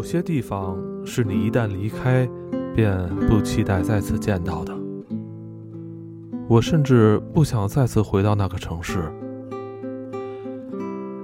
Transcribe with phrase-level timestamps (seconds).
[0.00, 2.26] 有些地方是你一旦离开，
[2.74, 4.74] 便不期待再次见到的。
[6.48, 9.12] 我甚至不想再次回到那个城市。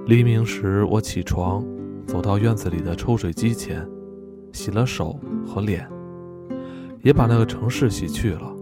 [0.05, 1.65] 黎明时，我起床，
[2.05, 3.83] 走到院子里的抽水机前，
[4.53, 5.89] 洗了手和脸，
[7.01, 8.55] 也把那个城市洗去了。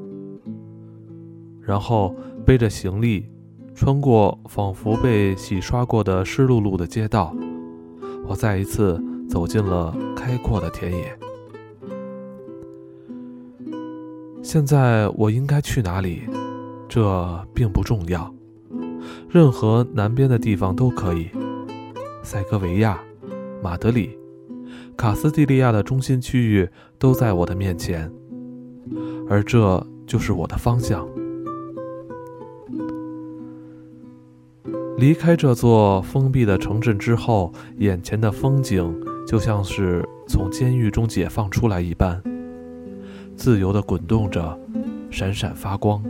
[1.59, 3.29] 然后背着行李，
[3.73, 7.35] 穿过仿佛被洗刷过的湿漉漉的街道，
[8.25, 8.97] 我再一次
[9.35, 11.13] 走进了开阔的田野。
[14.41, 16.21] 现在我应该去哪里？
[16.87, 18.33] 这并不重要，
[19.29, 21.27] 任何南边的地方都可以。
[22.23, 22.97] 塞戈维亚、
[23.61, 24.17] 马德里、
[24.95, 28.09] 卡斯蒂利亚的中心区域都在我的面前，
[29.29, 31.05] 而这就是我的方向。
[34.97, 42.21] 离开这座封闭的城镇之后，眼前的风景就像是从监狱中解放出来一般，
[43.35, 44.57] 自由地滚动着，
[45.09, 46.03] 闪闪发光。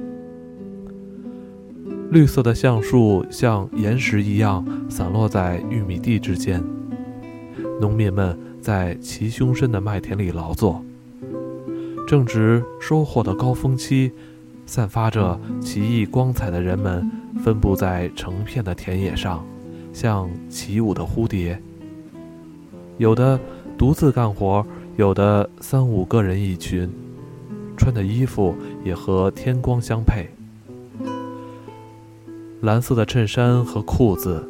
[2.11, 6.63] 绿色的橡树像岩石一样散落在玉米地之间，
[7.81, 10.83] 农民们在齐胸深的麦田里劳作。
[12.07, 14.11] 正值收获的高峰期，
[14.65, 17.09] 散发着奇异光彩的人们
[17.43, 19.43] 分布在成片的田野上，
[19.91, 21.59] 像起舞的蝴蝶。
[22.97, 23.39] 有的
[23.77, 24.65] 独自干活，
[24.95, 26.89] 有的三五个人一群，
[27.75, 30.29] 穿的衣服也和天光相配。
[32.61, 34.47] 蓝色的衬衫和裤子，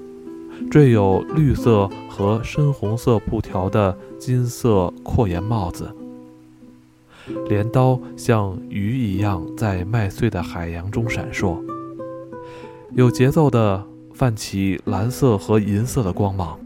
[0.70, 5.94] 缀有绿色和深红色布条的金色阔檐帽子。
[7.50, 11.58] 镰刀像鱼一样在麦穗的海洋中闪烁，
[12.94, 16.60] 有节奏地泛起蓝色和银色的光芒。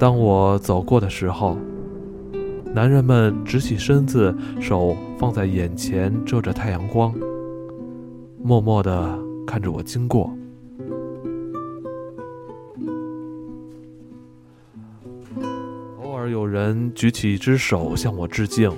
[0.00, 1.58] 当我走过的时候，
[2.72, 7.14] 男人们直起身子，手放在眼前遮着太阳光。
[8.42, 10.34] 默默地看着我经过，
[16.02, 18.72] 偶尔有人举起一只手向我致敬。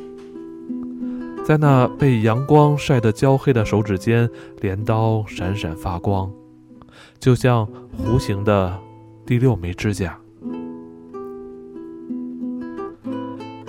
[1.44, 4.28] 在那被阳光晒得焦黑的手指间，
[4.60, 6.28] 镰刀闪闪发光，
[7.20, 7.64] 就像
[7.96, 8.76] 弧形的
[9.24, 10.18] 第六枚指甲。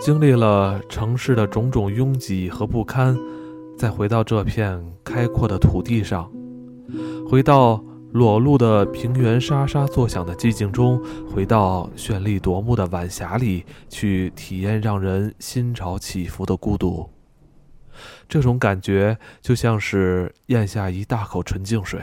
[0.03, 3.17] 经历了城市的种种拥挤和不堪。
[3.77, 6.29] 再回到这片开阔的土地上，
[7.25, 7.81] 回到
[8.11, 11.01] 裸露的平原沙沙作响的寂静中，
[11.33, 17.09] 回到绚丽夺目的晚霞里，去体验让人心潮起伏的孤独。
[18.27, 22.01] 这种感觉就像是咽下一大口纯净水。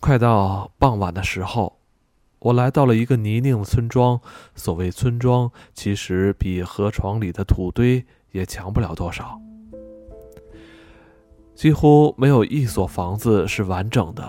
[0.00, 1.77] 快到傍晚的时候，
[2.38, 4.20] 我来到了一个泥泞的村庄。
[4.54, 8.04] 所谓村庄，其实比河床里的土堆。
[8.30, 9.40] 也强不了多少，
[11.54, 14.22] 几乎没有一所房子是完整的，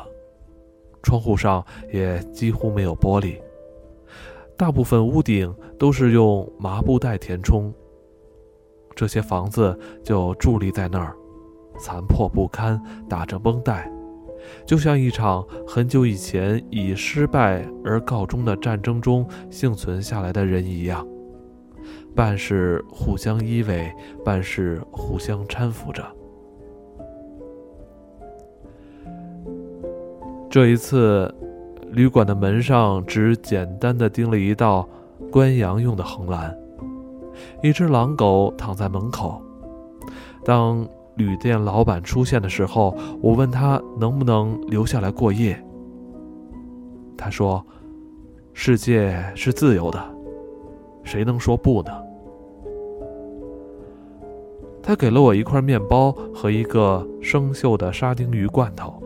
[1.04, 3.38] 窗户上也几乎没有玻璃，
[4.56, 7.74] 大部分屋顶都是用麻布袋填充。
[8.96, 11.14] 这些房子就伫立在那儿，
[11.78, 13.92] 残破不堪，打着绷带，
[14.66, 21.06] 就像一场很久以前以失败而告终的战争中幸存下来的人一样。
[22.16, 23.92] 半是互相依偎，
[24.26, 26.04] 半是互相搀扶着。
[30.50, 31.34] 这一次，
[31.92, 34.90] 旅馆的门上只简单的钉了一道
[35.32, 36.58] 关羊用的横栏，
[37.62, 39.42] 一只狼狗躺在门口。
[40.44, 40.88] 当
[41.20, 45.62] 旅店老板出现的时候，我问他能不能留下来过夜。
[47.18, 47.64] 他说
[48.54, 50.02] ：“世界是自由的。”
[51.04, 51.92] 谁能说不呢？
[54.82, 59.04] 他给了我一块面包和一个生锈的沙丁鱼罐头。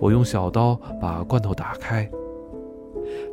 [0.00, 2.10] 我用小刀把罐头打开。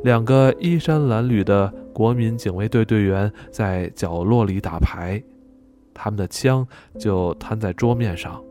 [0.04, 5.22] 两个衣衫褴褛的国民警卫队队员在角落里打牌，
[6.02, 6.66] 他们的枪
[6.98, 8.42] 就摊在桌面上。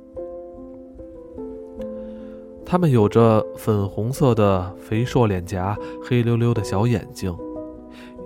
[2.63, 7.36] 他们有着粉红色的肥硕脸颊，黑溜溜的小眼睛。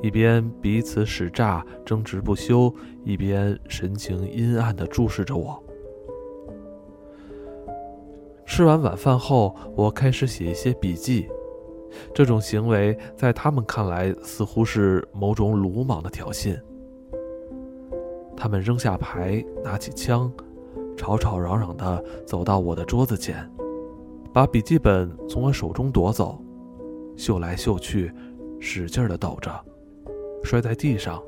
[0.02, 2.70] 一边彼此使诈争执不休，
[3.06, 5.64] 一边神情阴暗地注视着我。
[8.46, 11.30] 吃完晚饭后，我开始写一些笔记。
[12.14, 16.60] 这种行为在他们看来似乎是某种鲁莽的挑衅。
[18.36, 20.32] 他们扔下牌，拿起枪，
[20.98, 23.50] 吵吵嚷嚷地走到我的桌子前，
[24.34, 26.40] 把笔记本从我手中夺走。
[27.16, 28.12] 嗅来嗅去，
[28.60, 29.52] 使劲的抖着，
[30.44, 31.22] 摔在地上，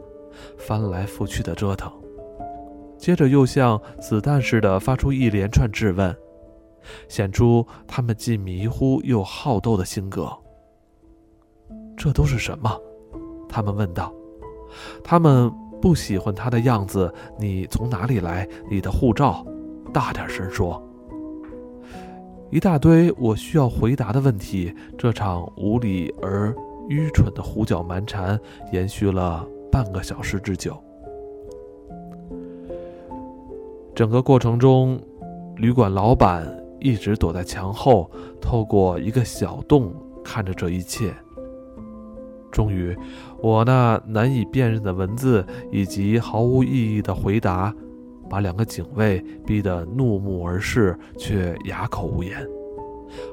[0.57, 1.91] 翻来覆去的折腾。
[2.97, 6.15] 接着又像子弹似的发出一连串质问，
[7.07, 10.31] 显出他们既迷糊又好斗的性格。
[11.95, 12.81] 这都是什么？
[13.47, 14.13] 他们问道。
[15.03, 15.51] 他们
[15.85, 17.13] 不喜欢他的样子。
[17.37, 18.49] 你从哪里来？
[18.67, 19.45] 你的护照。
[19.93, 20.81] 大点声说。
[22.49, 24.73] 一大堆我需要回答的问题。
[24.97, 26.51] 这场无理而
[26.89, 28.39] 愚蠢的胡搅蛮缠
[28.71, 30.75] 延续了半个小时之久。
[33.93, 34.99] 整个过程中，
[35.57, 38.09] 旅馆老板一直躲在墙后，
[38.41, 39.93] 透过一个小洞
[40.23, 41.13] 看着这一切。
[42.55, 42.95] 终于，
[43.41, 47.75] 我那难以辨认的文字以及毫无意义的回答，
[48.29, 52.47] 把两个警卫逼得怒目而视，却哑口无言，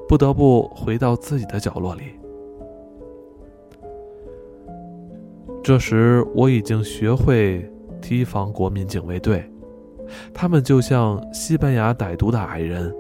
[0.09, 2.03] 不得不回到自己的角落里。
[5.63, 7.65] 这时，我已经学会
[8.01, 9.49] 提防国民警卫队。
[10.35, 12.93] 他们就像西班牙歹毒的矮人，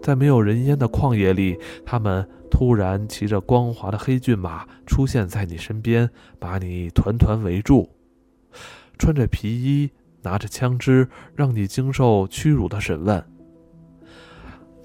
[0.00, 6.08] 在没有人烟的旷野里，他们突然骑着光滑的黑骏马出现在你身边，
[6.38, 7.88] 把你团团围住，
[8.98, 9.90] 穿着皮衣，
[10.20, 13.24] 拿着枪支，让你经受屈辱的审问。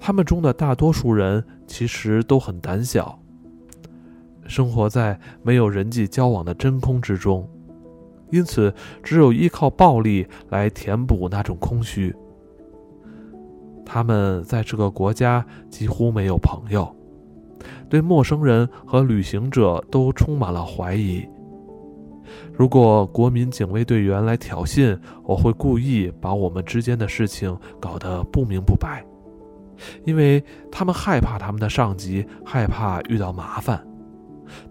[0.00, 3.20] 他们中的大多数人其实都很胆小，
[4.46, 7.46] 生活在没有人际交往的真空之中。
[8.30, 12.16] 因此，只有依靠暴力来填补那种空虚。
[13.84, 16.94] 他们在这个国家几乎没有朋友，
[17.88, 21.26] 对陌生人和旅行者都充满了怀疑。
[22.52, 29.04] 如果国民警卫队员来挑衅，我会故意把我们之间的事情搞得不明不白，
[30.04, 33.82] 因为他们害怕他们的上级，害怕遇到麻烦。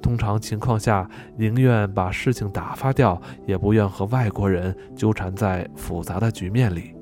[0.02, 1.08] 通常情况下，
[1.38, 6.97] 宁愿把事情打发掉，也不愿和外国人纠缠在复杂的局面里。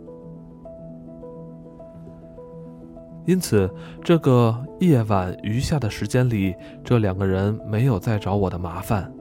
[3.26, 3.70] 因此，
[4.04, 9.12] 这个夜晚余下的时间里，这两个人没有再找我的麻烦。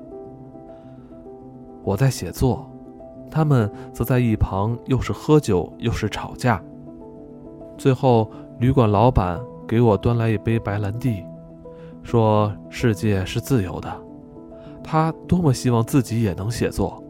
[1.83, 2.71] 我在写作，
[3.31, 6.63] 他们则在一旁，又是喝酒又是吵架。
[7.79, 8.31] 最后，
[8.61, 11.25] 旅馆老板给我端来一杯白兰地。
[12.03, 13.91] 说世界是自由的，
[14.83, 17.03] 他多么希望自己也能写作。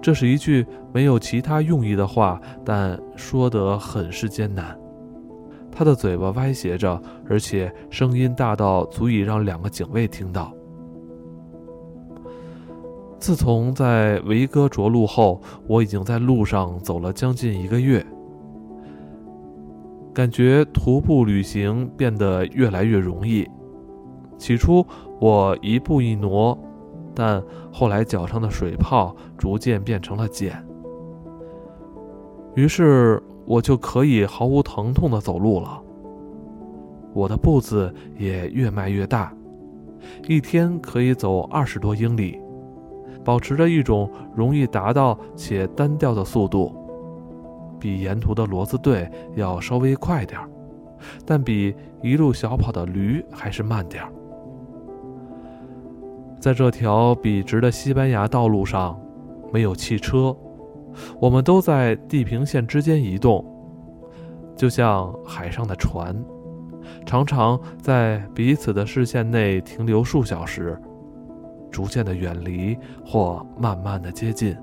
[0.00, 4.78] 这是一句没有其他用意的话，但说得很是艰难。
[5.72, 10.52] 他的嘴巴歪斜着，而且声音大到足以让两个警卫听到。
[13.18, 18.04] 自从在维戈着陆后，我已经在路上走了将近一个月。
[20.12, 23.48] 感觉徒步旅行变得越来越容易。
[24.36, 24.84] 起初
[25.20, 26.58] 我一步一挪，
[27.14, 27.42] 但
[27.72, 30.52] 后来脚上的水泡逐渐变成了茧，
[32.56, 33.22] 于是
[33.52, 35.78] 我就可以毫无疼痛的走路了。
[37.12, 39.30] 我的步子也越迈越大，
[40.26, 42.40] 一天可以走二十多英里，
[43.22, 46.74] 保持着一种容易达到且单调的速度。
[47.78, 50.48] 比沿途的骡子队要稍微快点儿，
[51.26, 54.10] 但比一路小跑的驴还是慢点儿。
[56.40, 58.98] 在这条笔直的西班牙道路上，
[59.52, 60.34] 没有汽车，
[61.20, 63.44] 我们都在地平线之间移动，
[64.62, 66.14] 就像海上的船，
[67.04, 70.80] 常常在彼此的视线内停留数小时，
[71.68, 74.56] 逐渐的远离或慢慢的接近。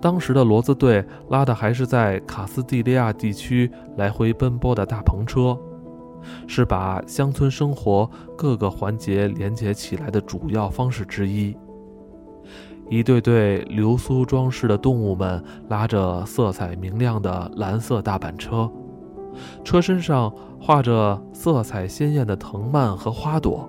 [0.00, 5.56] 当时的骡子队拉的还是在卡斯蒂利亚地区来回奔波的大篷车，
[6.48, 11.56] 是把乡村生活各个环节连接起来的主要方式之一。
[12.90, 18.70] 一对对流苏装饰的动物们拉着色彩明亮的蓝色大板车，
[19.62, 23.68] 车身上画着色彩鲜艳的藤蔓和花朵，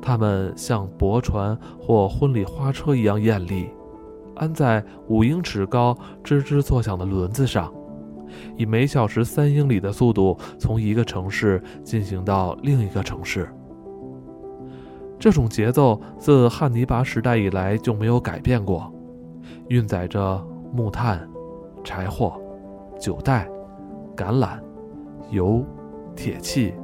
[0.00, 3.70] 它们像驳船或婚礼花车一样艳丽。
[4.34, 7.72] 安在五英尺高、吱吱作响的轮子上，
[8.56, 13.48] 以每小时三英里的速度从一个城市进行到另一个城市。
[15.22, 18.92] 这种节奏自汉尼拔时代以来就没有改变过，
[19.68, 21.30] 运载着木炭、
[21.84, 22.32] 柴火、
[22.98, 23.48] 酒袋、
[24.16, 24.58] 橄榄
[25.30, 25.64] 油、
[26.16, 26.74] 铁器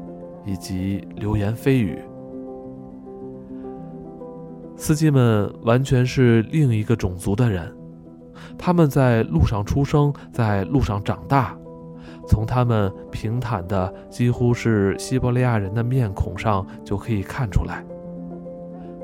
[0.45, 1.99] 以及流言蜚语。
[4.77, 7.77] 司机们完全是另一个种族的人，
[8.57, 11.59] 他们在路上出生，在路上长大，
[12.29, 17.85] 从他们平坦的几乎是西伯利亚人的面孔上就可以看出来，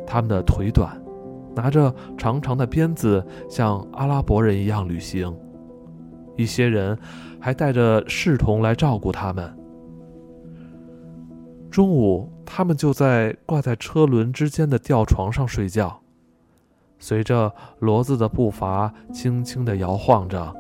[0.07, 1.01] 他们的腿短，
[1.55, 5.35] 拿着长长的鞭子，像阿拉伯人一样旅行。
[6.37, 6.99] 一些人
[7.41, 9.57] 还带着侍童来照顾他们。
[11.71, 16.01] 中午，他们就在挂在车轮之间的吊床上睡觉，
[16.99, 20.55] 随着骡子的步伐轻轻地摇晃着。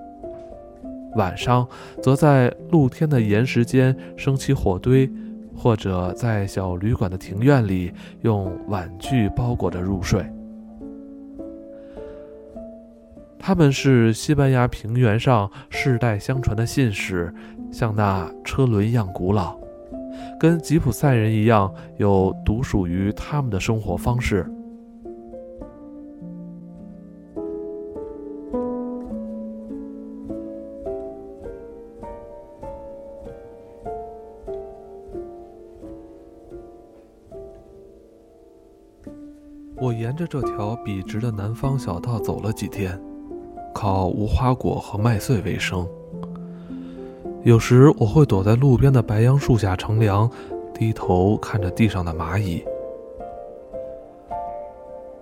[1.16, 1.68] 晚上，
[2.02, 5.08] 则在露天的岩石间升起火堆，
[5.54, 7.92] 或者在小旅馆的庭院里
[8.22, 10.24] 用碗具包裹着入睡。
[13.38, 17.32] 他们是西班牙平原上世代相传的信使，
[17.70, 19.54] 像那车轮一样古老，
[20.40, 24.50] 跟吉普赛人一样，有独属于他们的生活方式。
[40.04, 43.00] 沿着这条笔直的南方小道走了几天，
[43.74, 45.88] 靠无花果和麦穗为生。
[47.42, 50.30] 有时我会躲在路边的白杨树下乘凉，
[50.74, 52.62] 低头看着地上的蚂蚁。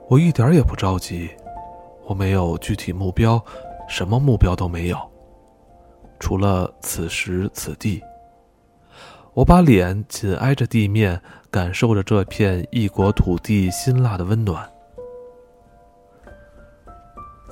[0.08, 1.30] 我一点也不着急，
[2.04, 3.40] 我没有具体目标，
[3.88, 4.98] 什么目标都没有，
[6.18, 8.02] 除了此时此地。
[9.32, 11.22] 我把脸紧挨着地面，
[11.52, 14.68] 感受着这片异国土地辛辣的温暖。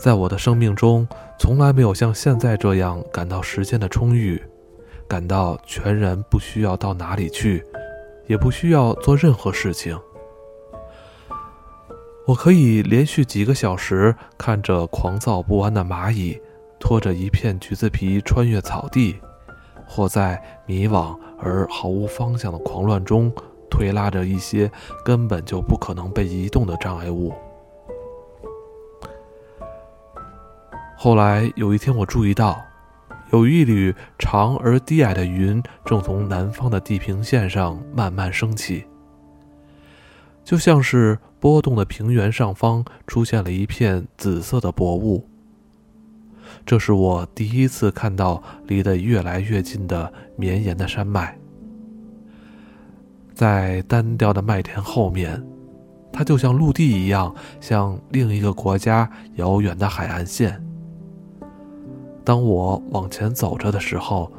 [0.01, 1.07] 在我的生命中，
[1.39, 4.43] 从来没有像现在这样感到时间的充裕，
[5.07, 7.63] 感到全然不需要到哪里去，
[8.27, 9.99] 也不需要做任何事情。
[12.27, 16.41] 我可以连续几个小时看着狂躁不安的蚂蚁，
[16.79, 19.17] 拖着一片橘子皮穿越草地。
[19.87, 23.31] 或在迷惘而毫无方向的狂乱中，
[23.69, 24.71] 推拉着一些
[25.05, 27.35] 根本就不可能被移动的障碍物。
[31.03, 32.63] 后来有一天，我注意到，
[33.33, 38.85] 有一缕长而低矮的云正从南方的地平线上慢慢升起，
[40.45, 45.27] 就像是波动的平原上方出现了一片紫色的薄雾。
[46.67, 51.35] 这是我第一次看到离得越来越近的绵延的山脉，
[53.33, 55.43] 在单调的麦田后面，
[56.13, 60.63] 它就像陆地一样，像另一个国家遥远的海岸线。
[62.31, 64.31] 当我往前走着的时候，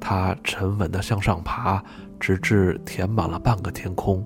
[0.00, 1.84] 它沉稳地向上爬，
[2.18, 4.24] 直至填满了半个天空。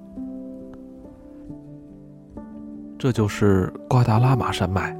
[2.96, 4.96] 这就是瓜达拉玛山脉。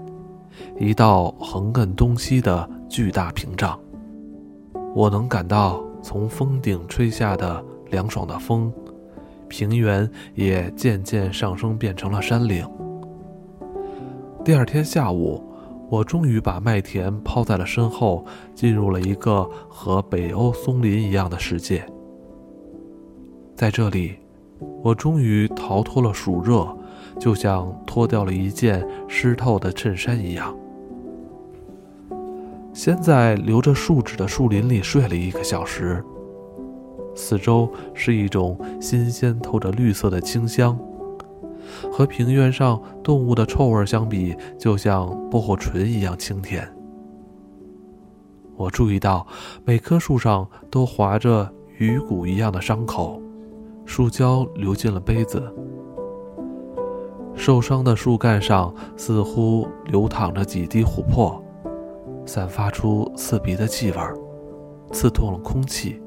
[0.80, 3.78] 一道横亘东西的巨大屏障，
[4.96, 8.72] 我能感到从峰顶吹下的凉爽的风，
[9.46, 12.68] 平原也渐渐上升，变成了山岭。
[14.44, 15.40] 第二天下午，
[15.90, 21.84] 我终于把麦田抛在了身后，进入了一个和北欧松林一样的世界。
[23.54, 24.16] 在这里，
[24.82, 26.66] 我终于逃脱了暑热。
[27.18, 30.56] 就像脱掉了一件湿透的衬衫一样。
[32.72, 36.04] 先在留着树脂的树林里睡了一个小时。
[37.16, 40.78] 四周是一种新鲜透着绿色的清香，
[41.92, 46.68] 和平原上动物的臭味相比，就像薄荷醇一样清甜。
[48.56, 49.26] 我注意到
[49.64, 53.22] 每棵树上都划着鱼骨一样的伤口，
[53.86, 55.42] 树胶流进了杯子。
[57.34, 61.40] 受伤的树干上似乎流淌着几滴琥珀，
[62.26, 63.98] 散发出刺鼻的气味，
[64.90, 66.02] 刺痛了空气。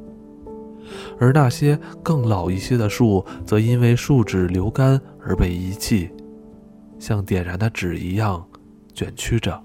[1.20, 6.10] 而那些更老一些的树，则因为树脂流干而被遗弃，
[7.00, 8.46] 像点燃的纸一样
[8.94, 9.62] 卷曲着。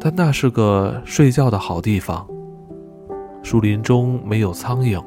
[0.00, 2.26] 但那是个睡觉的好地方，
[3.42, 5.02] 树林中没有苍蝇。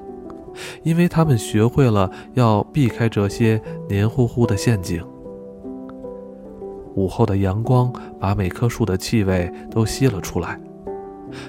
[0.83, 5.05] 因为他们学会了要避开这些黏糊糊的陷阱。
[6.95, 10.57] 午后的阳光把每棵树的气味都吸了出来，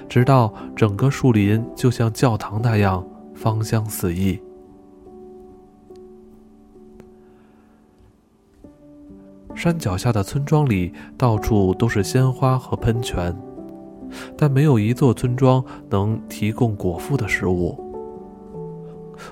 [0.09, 4.39] 直到整个树林就像教堂那样芳香四溢。
[9.55, 13.35] 山脚下的村庄里到处都是鲜花和喷泉，
[14.37, 17.75] 但没有一座村庄能提供果腹的食物。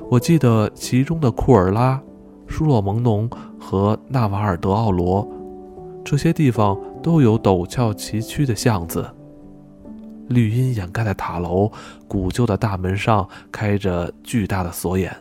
[0.09, 2.01] 我记得其中的库尔拉、
[2.47, 5.27] 舒洛蒙农和纳瓦尔德奥罗，
[6.03, 9.07] 这些地方都有陡峭崎岖的巷子，
[10.27, 11.71] 绿荫掩盖的塔楼，
[12.07, 15.15] 古旧的大门上开着巨大的锁眼。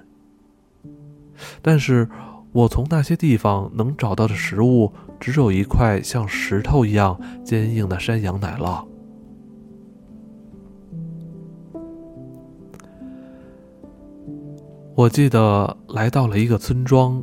[1.61, 2.08] 但是，
[2.52, 8.87] 我从那些地方能找到的食物，只有一块像石头一样坚硬的山羊奶酪。
[14.94, 17.20] 我记得来到了一个村庄，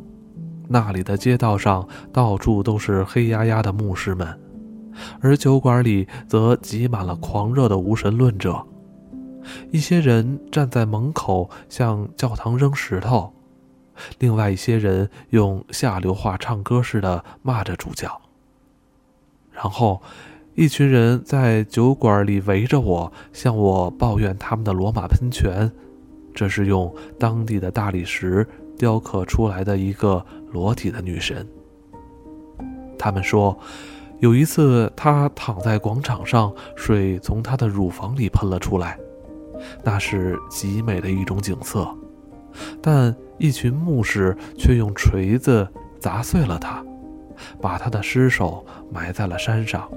[0.68, 4.38] 那里的街道上到处都是黑压压的牧师们，
[5.20, 8.66] 而酒馆里则挤满了狂热的无神论者。
[9.70, 13.32] 一些人站在门口向教堂扔石头，
[14.18, 18.20] 另外一些人用下流话唱歌似的骂着主教。
[19.50, 20.00] 然后，
[20.54, 25.70] 一群人在酒馆里围着我，向我抱怨他们的罗马喷泉。
[26.34, 28.46] 这是用当地的大理石
[28.78, 31.46] 雕刻出来的一个裸体的女神。
[32.98, 33.58] 他们说，
[34.22, 38.96] 有一次他躺在广场上，水从他的乳房里喷了出来，
[39.82, 41.92] 那是极美的一种景色。
[42.80, 45.66] 但一群牧师却用锤子
[45.98, 46.84] 砸碎了他，
[47.60, 49.90] 把他的尸首埋在了山上。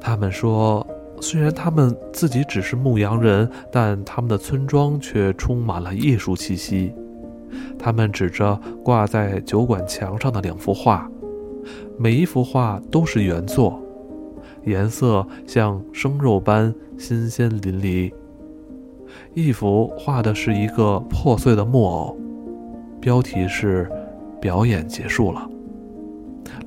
[0.00, 0.86] 他们说。
[1.20, 6.92] 虽然他们自己只是牧羊人，但他们的村庄却充满了艺术气息。
[7.78, 11.10] 他们指着挂在酒馆墙上的两幅画，
[11.98, 13.80] 每一幅画都是原作，
[14.64, 18.12] 颜色像生肉般新鲜淋漓。
[19.34, 22.16] 一幅画的是一个破碎的木偶，
[23.00, 23.90] 标题是
[24.40, 25.40] “表演结束了”；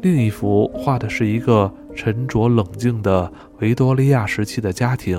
[0.01, 1.71] 另一幅画的是一个。
[1.95, 5.17] 沉着冷静的维多利亚时期的家庭，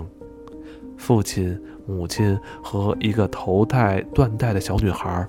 [0.98, 5.26] 父亲、母亲和一个头戴缎带的小女孩，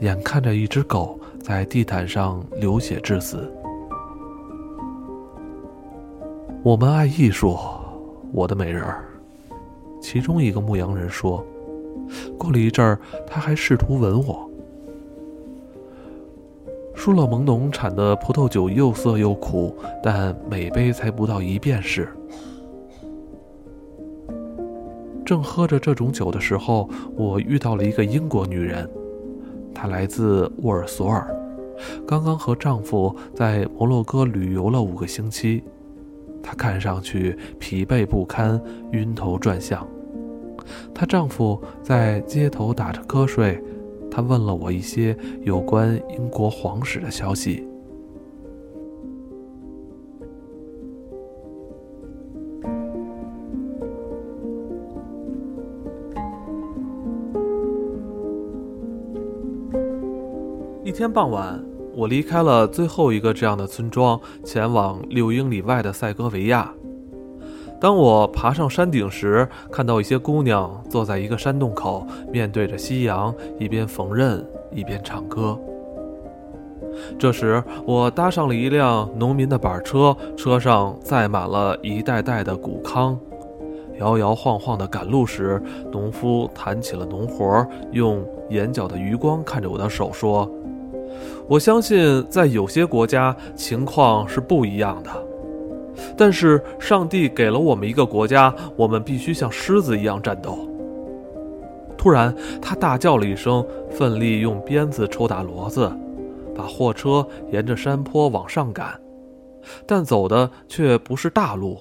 [0.00, 3.52] 眼看着一只狗在地毯上流血致死。
[6.62, 7.56] 我们爱艺术，
[8.32, 9.04] 我的美人儿。
[10.00, 11.44] 其中一个牧羊人说。
[12.38, 14.48] 过了一阵儿，他还试图吻我。
[16.94, 22.08] 舒勒蒙农产的葡萄酒又涩又苦，但每杯才不到一便士。
[25.24, 28.88] 正喝着这种酒的时候，我遇到了一个英国女人，
[29.80, 31.32] 她来自沃尔索尔，
[32.04, 35.62] 刚刚和丈夫在摩洛哥旅游了五个星期。
[36.42, 38.60] 她看上去疲惫不堪，
[38.90, 39.86] 晕头转向。
[40.92, 43.62] 她丈夫在街头打着瞌睡。
[44.10, 47.64] 他问了我一些有关英国皇室的消息。
[60.88, 61.62] 一天傍晚，
[61.94, 66.72] 我离开了最后一个这样的村庄，前往六英里外的塞戈维亚。
[67.78, 75.60] 当我爬上山顶时，看到一些姑娘坐在一个山洞口，面对着夕阳，一边缝纫一边唱歌。
[77.18, 83.14] 这时，我搭上了一辆农民的板车，车上载满了一袋袋的谷糠。
[83.98, 85.60] 摇摇晃晃地赶路时，
[85.92, 90.48] 农夫谈起了农活，用眼角的余光看着我的手说
[91.48, 95.10] ：“我相信，在有些国家，情况是不一样的。”
[96.16, 100.68] 但是上帝给了我们一个国家，我们必须像狮子一样战斗。
[101.96, 105.90] 突然，他大叫了一声，奋力用鞭子抽打骡子，
[106.54, 109.00] 把货车沿着山坡往上赶，
[109.86, 111.80] 但走的却不是大路，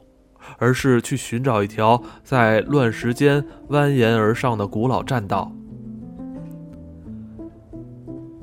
[0.58, 5.52] 而是去寻找一条在乱石间蜿蜒而上的古老栈道。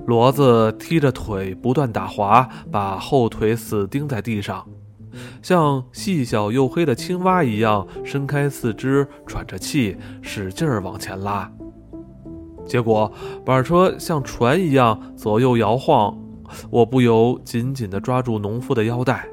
[0.06, 4.66] 骡子踢着腿不断打滑，把后腿死钉在地上。
[5.42, 11.50] 像细小又黑的青蛙一样伸开四肢，喘着气，使劲儿往前拉。
[12.66, 13.12] 结果
[13.44, 16.18] 板车像船一样左右摇晃，
[16.70, 19.26] 我不由紧紧地抓住农夫的腰带。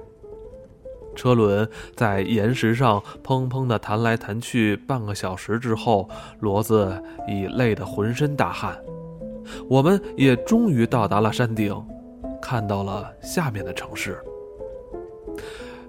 [1.15, 6.07] 车轮在岩石上砰砰地弹来弹去，半个小时之后，
[6.41, 8.77] 骡子已累得浑身大汗。
[9.69, 11.75] 我们也终于到达了山顶，
[12.41, 14.19] 看到了下面的城市。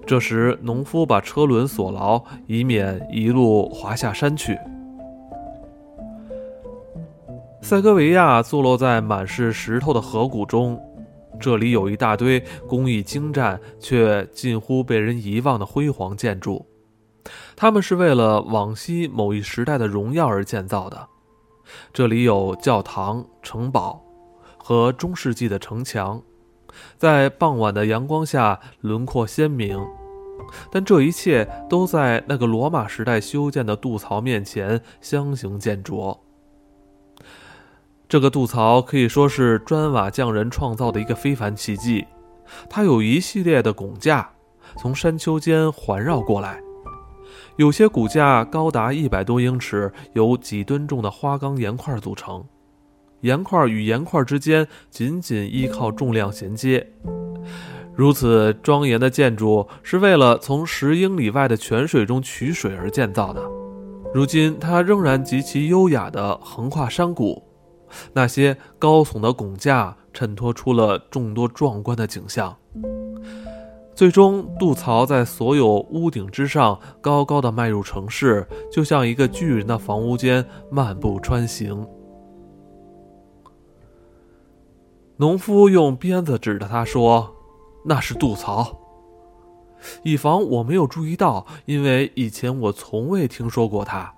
[0.04, 4.58] 这时，农夫把车轮锁牢，以免一路滑下山去。
[7.60, 10.78] 塞戈维亚坐落在满是石头的河谷中，
[11.38, 16.66] 这里有一大堆工艺精湛却近乎被人遗忘的辉煌建筑，
[17.54, 21.08] 它们是为了往昔某一时代的荣耀而建造的。
[21.92, 24.02] 这里有教堂、城堡
[24.56, 26.22] 和中世纪的城墙。
[26.96, 29.78] 在傍晚的阳光下轮廓鲜明。
[30.70, 36.18] 但这一切都在那个罗马时代修建的渡槽面前相形见绌。
[38.08, 42.06] 这个渡槽可以说是砖瓦匠人创造的一个非凡奇迹。
[42.68, 44.30] 它有一系列的拱架，
[44.76, 46.60] 从山丘间环绕过来。
[47.56, 52.44] 有些骨架高达一百多英尺，由几吨重的花岗岩块组成，
[53.20, 56.86] 岩块与岩块之间仅仅依靠重量衔接。
[57.94, 63.42] 如此庄严的建筑是为了从十英里外的泉水中取水而建造的。
[64.14, 67.42] 如今，它仍然极其优雅地横跨山谷。
[68.14, 72.56] 那些高耸的拱架衬托出了众多壮观的景象。
[73.94, 81.86] 最终，渡槽在所有屋顶之上高高的迈入城市，就像一个巨人的房屋间漫步穿行。
[85.18, 87.36] 农夫用鞭子指着他说
[87.84, 88.78] ：“那是渡槽。”
[90.02, 94.12] 以防我没有注意到，因为以前我从未听说过它。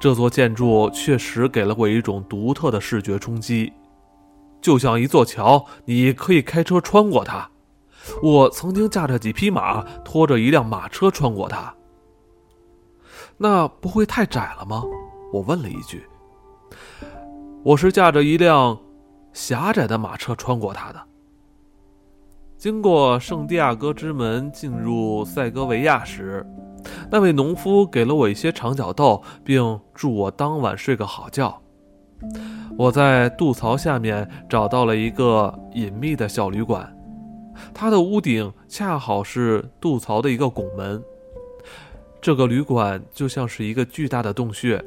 [0.00, 3.72] 这座建筑确实给了我一种独特的视觉冲击，
[4.60, 7.50] 就像一座桥，你可以开车穿过它。
[8.22, 11.74] 我曾经驾着几匹马，拖着一辆马车穿过它。
[13.36, 14.82] 那不会太窄了吗？
[15.32, 16.04] 我问了一句。
[17.62, 18.78] 我是驾着一辆
[19.32, 21.00] 狭窄的马车穿过它的。
[22.56, 26.44] 经过圣地亚哥之门进入塞戈维亚时。
[27.10, 31.60] 那位农夫给了我一些长角豆，并祝我当晚睡个好觉。
[32.76, 36.92] 我在渡槽下面找到了一个隐秘的小旅馆，
[37.72, 41.02] 它的屋顶恰好是渡槽的一个拱门。
[42.20, 44.84] 这个旅馆就像是一个巨大的洞穴，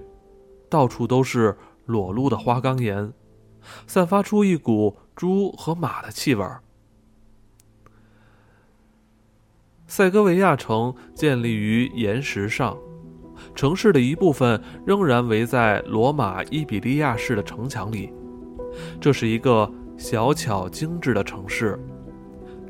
[0.69, 3.13] 到处都是裸露的花岗岩，
[3.87, 6.61] 散发出一股猪和马的气味儿。
[9.87, 12.77] 塞戈维亚城建立于岩石上，
[13.53, 18.13] 城市的一部分仍然围在罗马伊比利亚式的城墙里。
[19.01, 21.77] 这是一个小巧精致的城市，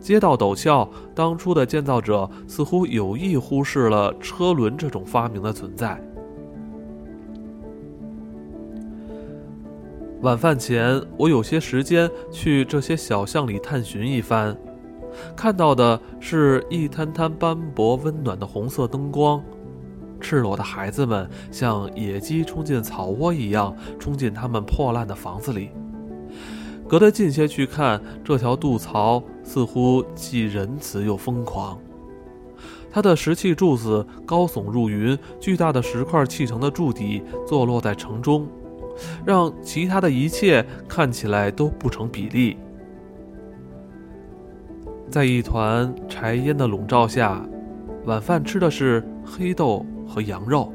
[0.01, 0.89] 街道陡峭。
[1.15, 6.01] 当初的建造者似乎有意忽视了车轮这种发明的存在。
[10.21, 14.55] 晚饭前，我有些时间去这些小巷里探寻一番。
[15.35, 19.43] 看到的是一滩滩斑驳温暖的红色灯光，
[20.19, 25.71] 赤裸的孩子们像野鸡冲进草窝一样冲进他们破烂的房子里。
[26.91, 31.79] 隔得近些去看，这条渡槽似乎既仁慈又疯狂。
[32.91, 38.45] 它的石砌柱子高耸入云，巨大的石块砌成的柱底坐落在城中，
[39.25, 42.57] 让其他的一切看起来都不成比例。
[45.09, 47.41] 在一团柴烟的笼罩下，
[48.03, 50.69] 晚饭吃的是黑豆和羊肉。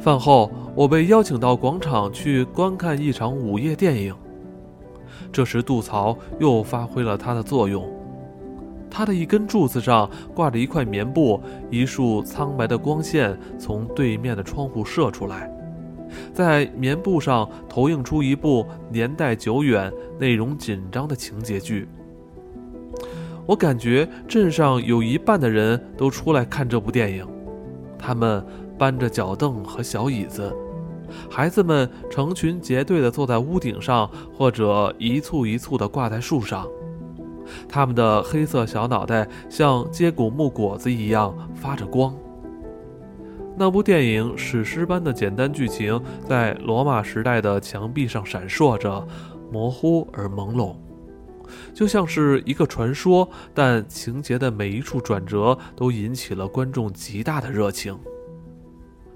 [0.00, 4.12] 饭后，我被邀请到广场去观看一场午夜电影。
[5.32, 7.88] 这时，渡槽又发挥了它的作用。
[8.90, 15.50] 它的一根柱子上挂着一块棉布，一束苍白的光线从对面的窗户射出来，
[16.34, 21.88] 在棉布上投映出一部年代久远、内容紧张的情节剧。
[23.46, 27.26] 我感觉镇上有一半的人都出来看这部电影，
[27.98, 28.44] 他们
[28.76, 30.54] 搬着脚凳和小椅子，
[31.30, 36.66] 孩子们成群结队地坐在屋顶上，或者一簇一簇地挂在树上，
[37.68, 42.14] 他们的黑色小脑袋像接骨木果子一样发着光。
[43.56, 49.06] 那部电影史诗般的简单剧情在罗马时代的墙壁上闪烁着，
[49.52, 50.74] 模糊而朦胧。
[51.74, 57.98] 就像是一个传说，但情节的每一处转折都引起了观众极大的热情。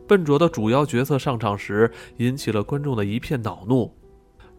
[0.06, 3.92] 笨拙的主要角色上场时，引起了观众的一片恼怒，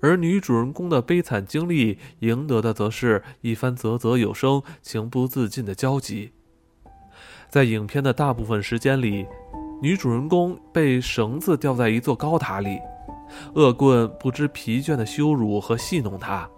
[0.01, 6.31] 而女主人公的悲惨经历赢得的则是一番啧啧有声、情不自禁的焦急。
[7.49, 9.25] 在影片的大部分时间里，
[9.81, 12.79] 女主人公被绳子吊在一座高塔里，
[13.53, 16.49] 恶棍不知疲倦地羞辱和戏弄她。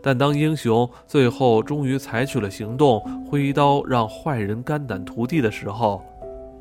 [0.00, 6.00] 但当英雄最后终于采取了行动，挥刀让坏人肝胆涂地的时候，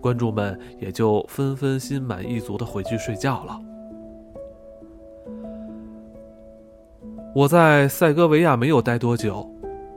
[0.03, 3.57] 观众们也就纷纷心满意足的回去睡觉了。
[7.33, 9.49] 我在塞戈维亚没有待多久，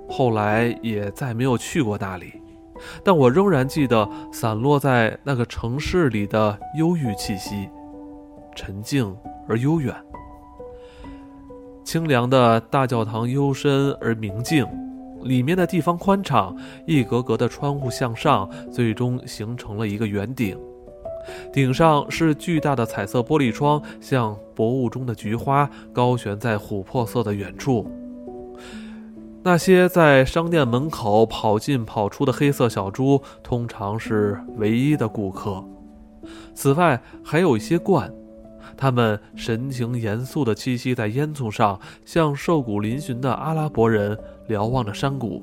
[0.08, 2.40] 后来也再没有去过那里，
[3.02, 7.68] 但我仍然记得散落在那个城市里的忧郁气息，
[8.54, 9.14] 沉静
[9.48, 9.92] 而悠远。
[11.84, 14.64] 清凉的大教堂幽深而明净，
[15.26, 20.58] 里面的地方宽敞，一格格的窗户向上，最终形成了一个圆顶。
[21.52, 27.90] 顶上是巨大的彩色玻璃窗，像薄雾中的菊花，高悬在琥珀色的远处。
[29.42, 35.64] 那些在商店门口跑进跑出的黑色小猪，通常是唯一的顾客。
[36.54, 38.10] 此外，还有一些鹳，
[38.76, 45.42] 它们神情严肃地栖息在烟囱上，像瘦骨嶙峋的阿拉伯人瞭望着山谷。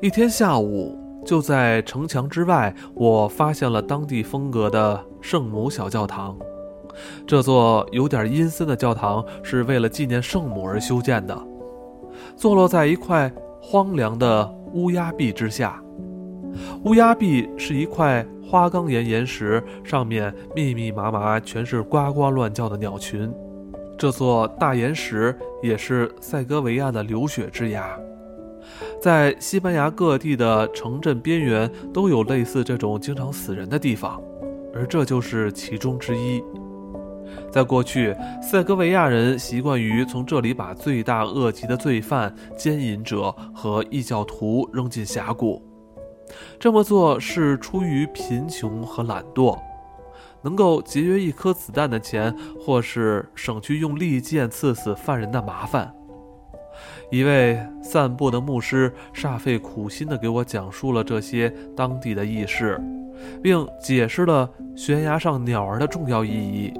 [0.00, 0.96] 一天下午。
[1.24, 6.36] 就在城墙之外，我发现了当地风格的圣母小教堂。
[7.26, 11.36] 这座有点阴森的教堂是为了纪念圣母而修建的，
[12.36, 13.28] 坐落在一块
[13.60, 15.82] 荒凉的乌鸦壁之下。
[16.84, 23.34] 乌鸦壁是一块花岗岩岩石，上面密密麻麻全是呱呱乱叫的鸟群。
[23.98, 27.98] 这座大岩石也是塞戈维亚的流血之崖。
[29.00, 34.20] 在西班牙各地的城镇边缘都有类似这种经常死人的地方，
[34.74, 36.42] 而这就是其中之一。
[37.50, 45.62] 在过去，塞戈维亚人习惯于从这里把罪大恶极的罪犯、奸淫者和异教徒扔进峡谷。
[46.58, 49.58] 这么做是出于贫穷和懒惰，
[50.46, 55.92] 能够节约一颗子弹的钱，或是省去用利剑刺死犯人的麻烦。
[57.10, 62.80] 一位散步的牧师煞费苦心地给我讲述了这些当地的轶事，
[63.42, 66.72] 并解释了悬崖上鸟儿的重要意义。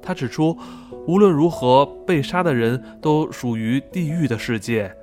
[0.00, 0.56] 他指出，
[1.08, 4.94] 无论如何，被杀的人都属于地狱的世界，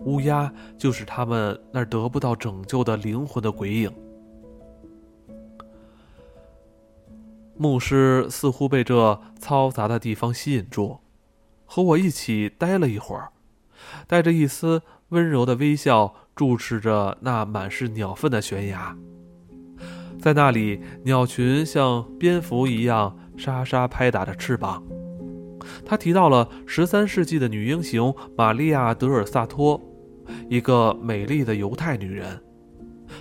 [0.00, 3.88] 乌鸦就是他们那儿得不到拯救的灵魂的鬼影。
[7.62, 10.98] 牧师似乎被这嘈杂的地方吸引住，
[11.64, 13.28] 和我一起待了一会儿。
[14.08, 18.96] 带着一丝温柔的微笑，注视着那满是鸟粪的悬崖。
[20.20, 24.82] 在那里，鸟群像蝙蝠一样沙沙拍打着翅膀。
[25.84, 29.80] 他提到了十三世纪的女英雄玛利亚·德尔萨托，
[30.48, 32.42] 一个美丽的犹太女人。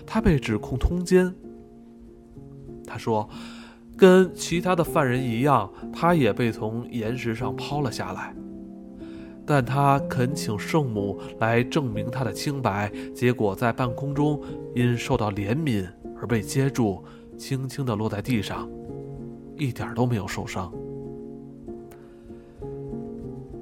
[0.08, 1.32] 她被指控通奸。
[2.88, 3.30] 他说，
[4.02, 8.34] 跟其他的犯人一样，他也被从岩石上抛了下来。
[9.46, 14.42] 但他恳请圣母来证明他的清白，结果在半空中
[14.74, 15.88] 因受到怜悯
[16.20, 17.04] 而被接住，
[17.38, 18.68] 轻轻地落在地上，
[19.56, 20.74] 一点都没有受伤。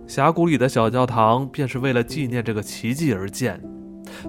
[0.08, 3.62] 峡谷里的小教堂便是为了纪念这个奇迹而建，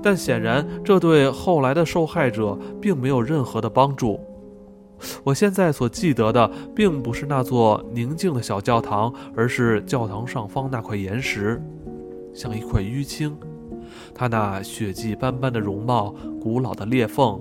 [0.03, 4.19] 但显然这对后来的受害者并没有任何的帮助。
[5.25, 11.63] 我现在所记得的，并不是那座宁静的小教堂，而是教堂上方那块岩石，
[12.35, 13.37] 像一块淤青。
[14.15, 17.41] 它那血迹斑斑的容貌，古老的裂缝，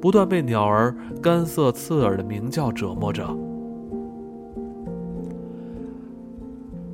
[0.00, 3.24] 不断被鸟儿干涩刺耳的鸣叫折磨着。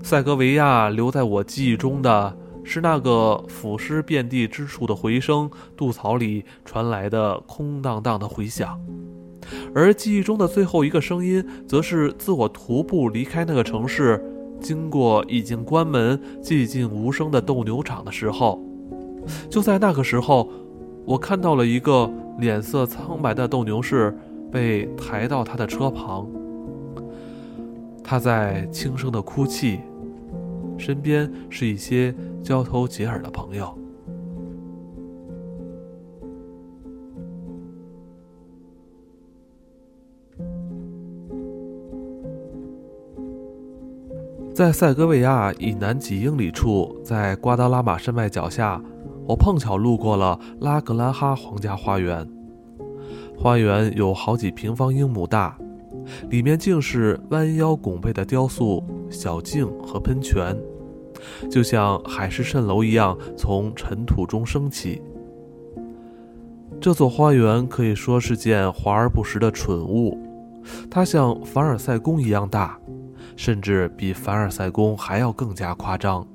[0.03, 8.81] 塞戈维亚留在我记忆中的是那个腐尸遍地之处的回声，渡槽里传来的空荡荡的回响。
[9.75, 14.23] 而记忆中的最后一个声音，则是自我徒步离开那个城市，
[14.61, 18.63] 经过已经关门、寂静无声的斗牛场的时候。
[19.49, 20.49] 就在那个时候，
[21.05, 24.17] 我看到了一个脸色苍白的斗牛士
[24.51, 26.27] 被抬到他的车旁，
[28.03, 29.81] 他在轻声的哭泣，
[30.79, 33.77] 身边是一些交头接耳的朋友。
[44.53, 48.83] 在塞戈维亚以南几英里处，在瓜达拉玛山脉脚下，
[49.27, 52.29] 我碰巧路过了拉格兰哈皇家花园。
[53.39, 55.57] 花园有好几平方英亩大，
[56.29, 60.55] 里面尽是弯腰拱背的雕塑、小径和喷泉，
[61.49, 65.01] 就像海市蜃楼一样从尘土中升起。
[66.81, 70.19] 这座花园可以说是件华而不实的蠢物，
[70.91, 72.79] 它像凡尔赛宫一样大。
[73.41, 76.29] 甚至比凡尔赛宫还要更加夸张。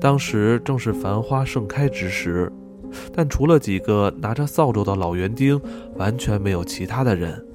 [0.00, 2.52] 当时正是繁花盛开之时，
[3.14, 5.60] 但除了几个拿着扫帚的老园丁，
[5.94, 7.46] 完全没有其他的人。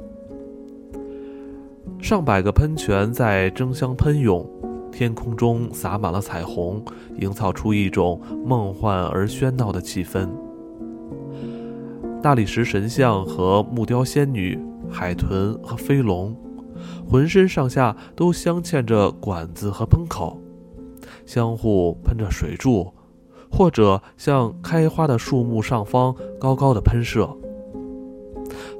[2.02, 4.50] 上百个喷泉在争相喷涌，
[4.90, 6.82] 天空中洒满了彩虹，
[7.20, 10.30] 营造出一种梦幻而喧闹的气氛。
[12.22, 14.58] 大理石神像和木雕仙女、
[14.90, 16.34] 海豚和飞龙。
[17.10, 20.42] 浑身上下都镶嵌着管子和喷口，
[21.26, 22.94] 相互喷着水柱，
[23.50, 27.30] 或者向开花的树木上方高高的喷射。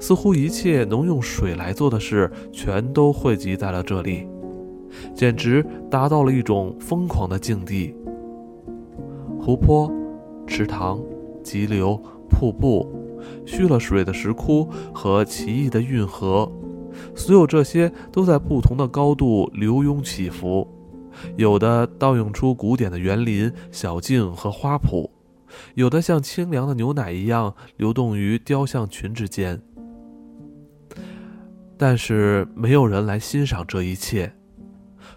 [0.00, 4.26] 似乎一切能用水来做的事，全都汇集在了这里，
[5.14, 7.94] 简直达到了一种疯狂的境地。
[9.40, 9.90] 湖泊、
[10.46, 11.00] 池塘、
[11.42, 12.86] 急流、瀑布、
[13.46, 16.50] 蓄了水的石窟和奇异的运河，
[17.18, 20.66] 所有这些都在不同的高度流涌起伏，
[21.36, 25.10] 有的倒映出古典的园林、小径和花圃，
[25.74, 29.60] 有的像清凉的牛奶一样流动于雕像群之间。
[31.76, 34.32] 但是没有人来欣赏这一切，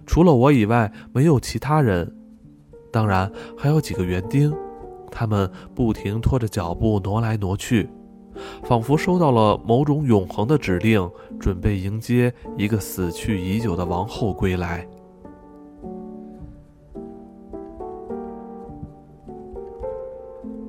[0.05, 2.15] 除了我以外，没有其他人。
[2.91, 4.53] 当然，还有几个园丁，
[5.11, 7.87] 他们不停拖着脚步挪来挪去，
[8.63, 14.87] 仿佛收到了某种永恒的指令，准备迎接一个死去已久的王后归来。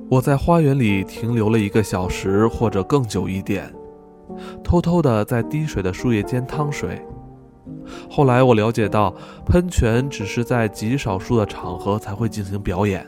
[0.09, 3.73] 我在花园里停留了一个小时，或者更久一点。
[4.63, 7.01] 偷偷的在滴水的树叶间趟水。
[8.09, 9.13] 后来我了解到，
[9.45, 13.05] 喷泉只是在极少数的场合才会进行表演。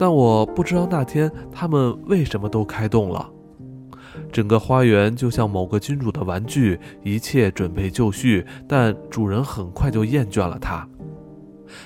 [0.00, 3.30] 但我不知道那天他们为什么都开动了。
[4.32, 10.88] 整个花园就像某个君主的玩具，一切准备就绪，但主人很快就厌倦了它。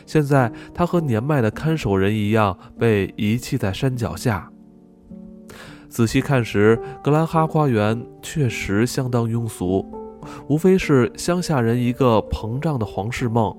[0.07, 4.48] 现在，它和年迈的看守人一样，被遗弃在山脚下。
[5.88, 9.85] 仔细看时，格兰哈花园确实相当庸俗，
[10.48, 13.57] 无非是乡下人一个膨胀的皇室梦，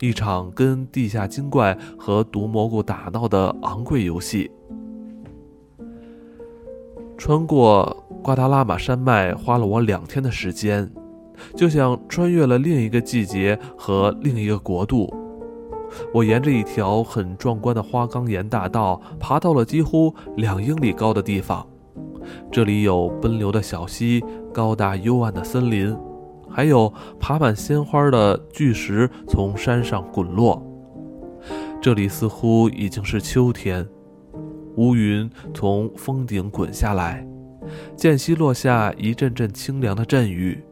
[0.00, 4.50] 一场跟地下精怪和毒蘑菇打闹的昂贵游戏。
[7.16, 10.90] 穿过瓜达拉玛山脉花了我两天的时间，
[11.56, 15.12] 就像穿越了另一个季节和另一个国度。
[16.12, 21.64] 我沿着一条很壮观的花岗岩大道爬到了几乎两英里高的地方，
[22.50, 25.96] 这里有奔流的小溪、高大幽暗的森林，
[26.54, 30.62] 还有爬满鲜花的巨石从山上滚落。
[31.82, 33.84] 这里似乎已经是秋天，
[34.76, 37.26] 乌云从峰顶滚下来，
[37.96, 40.62] 间隙落下一阵阵清凉的阵雨。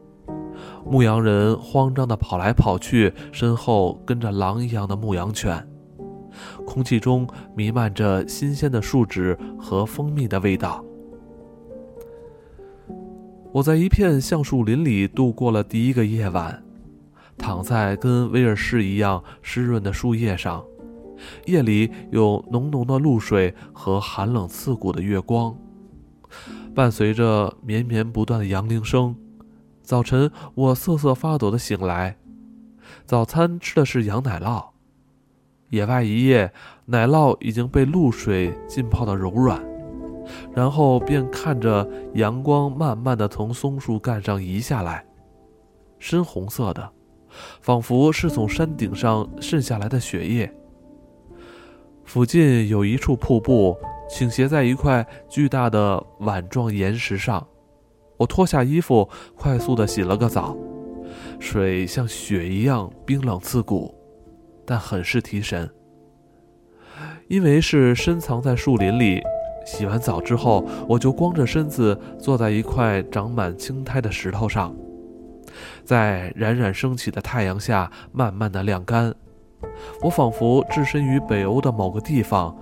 [0.89, 5.67] 牧羊人慌张地跑来跑去，身后跟着狼一样的牧羊犬。
[6.65, 10.83] 空气中弥漫着新鲜的树脂和蜂蜜的味道。
[13.53, 16.63] 我在一片橡树林里度过了第一个夜晚，
[17.37, 20.65] 躺在跟威尔士一样湿润的树叶上。
[21.45, 25.55] 夜里有浓浓的露水和寒冷刺骨的月光，
[26.73, 29.15] 伴随着绵绵不断的羊铃声。
[29.83, 32.17] 早晨，我瑟瑟发抖地醒来，
[33.05, 34.65] 早餐吃的是羊奶酪。
[35.69, 36.51] 野外一夜，
[36.85, 39.63] 奶酪已经被露水浸泡得柔软，
[40.55, 45.05] 然后便看着阳光慢慢地从松树干上移下来，
[45.99, 46.89] 深红色的，
[47.61, 50.51] 仿佛是从山顶上渗下来的血液。
[52.03, 53.77] 附近有一处瀑布，
[54.09, 57.45] 倾斜在一块巨大的碗状岩石上。
[58.17, 60.55] 我脱下衣服，快速地洗了个澡，
[61.39, 63.95] 水像雪一样冰冷刺骨，
[64.65, 65.69] 但很是提神。
[67.27, 69.21] 因为是深藏在树林里，
[69.65, 74.75] 洗完澡之后，我就光着身子坐在一块长满青苔的石头上，
[75.83, 79.13] 在冉冉升起的太阳下慢慢的晾干。
[80.01, 82.55] 我仿佛置身于北欧的某个地方。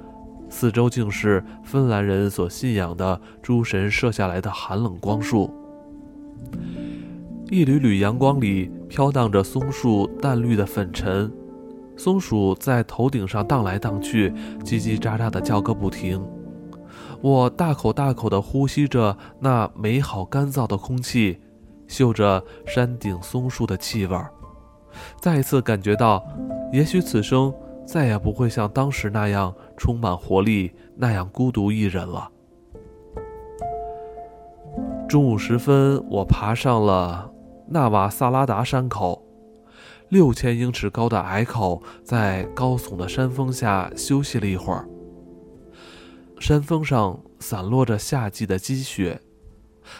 [0.54, 5.50] 四周竟是芬兰人所信仰的诸神射下来的寒冷光束，
[7.50, 11.32] 一缕缕阳光里飘荡着松树淡绿的粉尘，
[11.96, 14.30] 松鼠在头顶上荡来荡去，
[14.66, 16.22] 叽叽喳喳地叫个不停。
[17.22, 21.40] 我大口大口地呼吸着那美好干燥的空气，
[21.88, 24.32] 嗅着山顶松树的气味儿，
[25.20, 26.24] 再一次感觉到，
[26.72, 27.54] 也许此生。
[27.84, 32.30] 再也不会像当时那样充满活力，那样孤独一人了。
[35.10, 37.30] 中午时分，我爬上了
[37.68, 39.26] 纳瓦萨拉达山口，
[40.08, 44.88] 六千英尺高的隘口，在高耸的山峰下休息了一会儿。
[46.42, 49.22] 山峰上散落着夏季的积雪，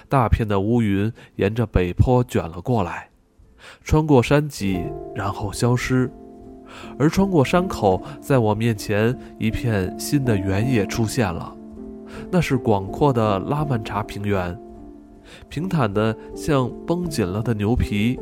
[0.10, 3.12] 大片的乌云沿着北坡卷了过来，
[3.84, 4.84] 穿过山脊，
[5.14, 6.12] 然后消失。
[6.98, 11.56] 而穿过山口，在我面前，一片新的原野出现了。
[12.32, 14.60] 那是广阔的拉曼查平原，
[15.48, 18.20] 平坦的像绷紧了的牛皮。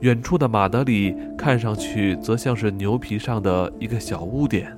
[0.00, 4.76] 远处的马德里看上去则像是牛皮上的一个小污点。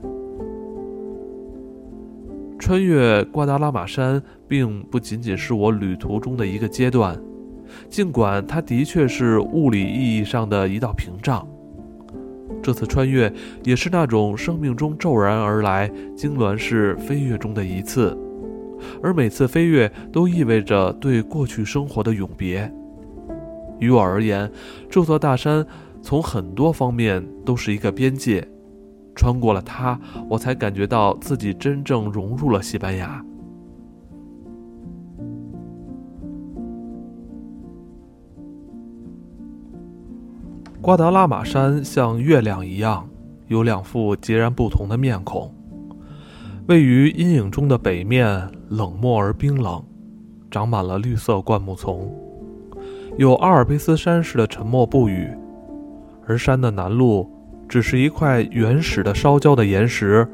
[2.61, 7.19] 穿越瓜达拉玛山并不仅仅是我旅途中的一个阶段，
[7.89, 11.45] 尽管它的确是物理意义上的一道屏障。
[12.63, 13.33] 这次穿越
[13.65, 18.17] 也是那种生命中骤然而来、痉挛式飞跃中的一次，
[19.03, 22.71] 而每次飞跃都意味着对过去生活的永别。
[23.79, 24.51] 于我而言，
[24.91, 25.67] 这座大山
[26.03, 28.47] 从很多方面都是一个边界，
[29.15, 29.99] 穿过了它，
[30.29, 33.25] 我才感觉到自己真正融入了西班牙。
[40.83, 43.07] 瓜达拉玛山像月亮一样，
[43.49, 45.53] 有两副截然不同的面孔。
[46.69, 49.85] 位于阴影中的北面冷漠而冰冷，
[50.51, 52.11] 长满了绿色灌木丛，
[53.19, 55.37] 有阿尔卑斯山似的沉默不语；
[56.27, 57.29] 而山的南麓
[57.71, 60.27] 只是一块原始的烧焦的岩石，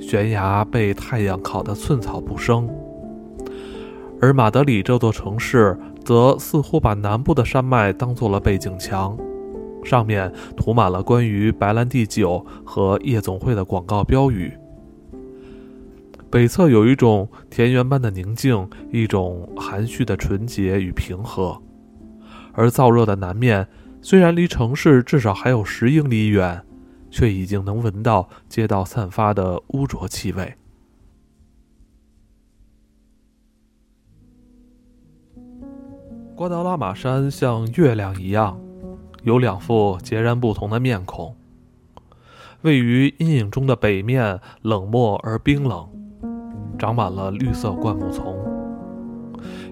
[0.00, 2.66] 悬崖被太阳烤得寸草不生。
[4.18, 9.14] 而马德里这座城市则似乎把南部的山脉当做了背景墙。
[9.84, 14.52] 上面涂满了关于白兰地酒和夜总会的广告标语。
[16.30, 21.60] 北侧有一种田园般的宁静，一种含蓄的纯洁与平和，
[22.52, 23.66] 而燥热的南面
[24.00, 26.62] 虽然离城市至少还有十英里远，
[27.10, 30.54] 却已经能闻到街道散发的污浊气味。
[36.34, 38.58] 瓜达拉玛山像月亮一样。
[39.22, 41.36] 有两副截然不同的面孔。
[42.62, 45.86] 位于阴影中的北面冷漠而冰冷，
[46.78, 48.34] 长满了绿色灌木丛，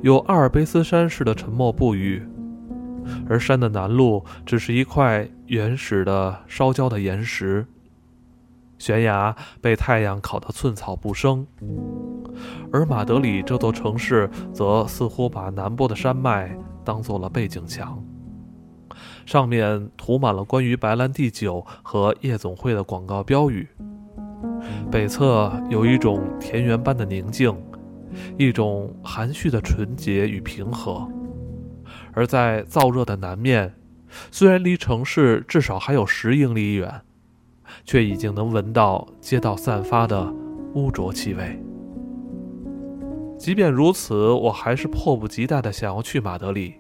[0.03, 2.23] 有阿尔卑斯山式的沉默不语；
[3.29, 7.67] 而山的南麓只是一块原始的烧焦的岩石，
[8.79, 11.47] 悬崖被太阳烤得寸草不生。
[12.73, 18.03] 而马德里这座城市则似乎把南部的山脉当做了背景墙。
[19.27, 23.69] 上面涂满了关于白兰地酒和夜总会的广告标语。
[24.91, 27.55] 北侧有一种田园般的宁静，
[28.39, 31.07] 一种含蓄的纯洁与平和；
[32.13, 33.75] 而在燥热的南面，
[34.31, 37.03] 虽然离城市至少还有十英里远，
[37.85, 40.33] 却已经能闻到街道散发的
[40.75, 41.63] 污浊气味。
[43.39, 46.75] 即便如此，我还是迫不及待地想要去马德里。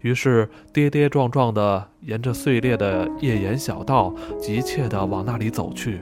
[0.00, 6.00] 于是，跌跌撞撞地沿着碎裂的页岩小道，急切地往那里走去。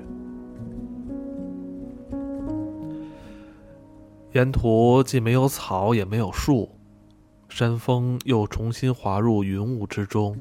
[4.32, 6.75] 沿途既没有草，也没有树，
[7.56, 10.36] 山峰又重新滑入云雾之中，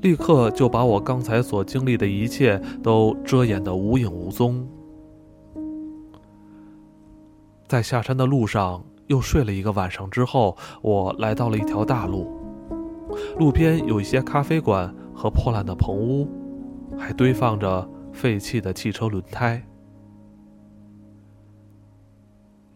[0.00, 4.64] 立刻就把我刚才所经历的一切都遮掩得无影无踪。
[7.66, 8.84] 在下山的路上。
[9.08, 12.26] 又睡了一个晚上之后，我来到了一条大路，
[13.38, 16.26] 路边有一些咖啡馆和破烂的棚屋，
[16.98, 19.62] 还堆放着废弃的汽车轮胎。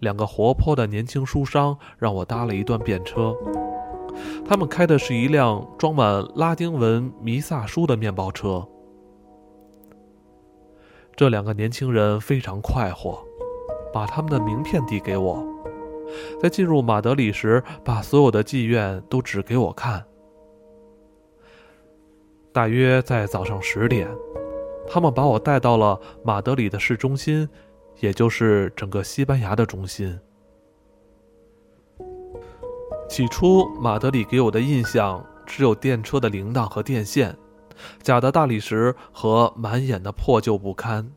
[0.01, 3.35] 两个活泼的年轻书商让我搭了一段便车，
[4.45, 8.67] 他们开的是一辆装满拉丁文弥撒书的面包车。
[11.17, 13.19] 这两个年轻人非常快活，
[13.93, 15.45] 把他们的名片递给我。
[16.41, 20.05] 在进入马德里时，把所有的妓院都指给我看。
[22.53, 24.09] 大约在早上十点，
[24.89, 27.49] 他们把我带到了马德里的市中心，
[28.01, 30.19] 也就是整个西班牙的中心。
[33.09, 37.37] 起初，马德里给我的印象只有电车的铃铛和电线、
[38.03, 41.11] 假的大理石和满眼的破旧不堪。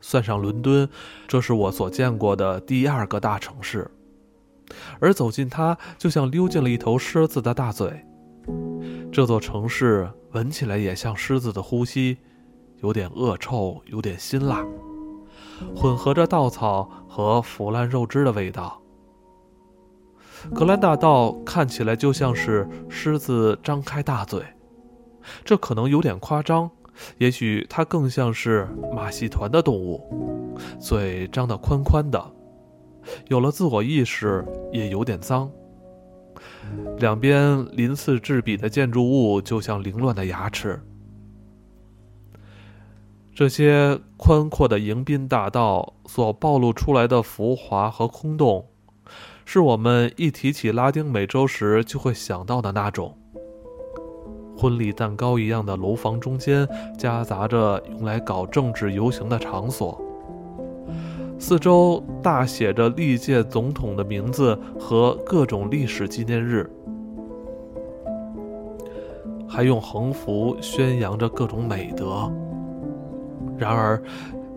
[0.00, 0.88] 算上伦敦，
[1.26, 3.90] 这是我所见过的第二个大城市。
[4.98, 8.04] 而走进它，就像溜进了一头狮子的大嘴。
[9.12, 12.18] 这座城市闻起来也像狮子的呼吸，
[12.82, 14.66] 有点恶臭，有点辛辣，
[15.76, 18.80] 混合着稻草和腐烂肉汁的味道。
[20.54, 24.42] 格兰大道看起来就像是狮子张开大嘴，
[25.44, 26.70] 这可能有点夸张。
[27.18, 32.22] 也许它更像是马戏团的动物，嘴张得宽宽的，
[33.28, 35.50] 有了自我意识，也有点脏。
[36.98, 40.80] 两边鳞次栉比的建筑物就像凌乱的牙齿。
[43.34, 48.64] 这些宽阔的迎宾大道所暴露出来的浮华和空洞，
[49.44, 53.18] 是我们一提起拉丁美洲时就会想到的那种。
[54.56, 56.66] 婚礼蛋糕一样的楼房中间
[56.96, 60.00] 夹杂着用来搞政治游行的场所，
[61.36, 66.70] 四周大写着历届总统的名字和各种历史纪念日，
[69.48, 72.32] 还用横幅宣扬着各种美德。
[73.56, 74.02] 然而，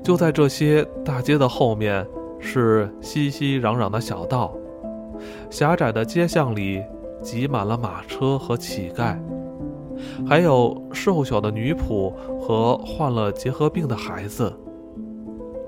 [0.03, 2.05] 就在这些大街的后面，
[2.39, 4.53] 是熙熙攘攘的小道，
[5.49, 6.83] 狭窄的街巷里
[7.21, 9.17] 挤满了马车和乞丐。
[10.27, 14.53] 还有瘦小的女仆和患了结核病的孩子，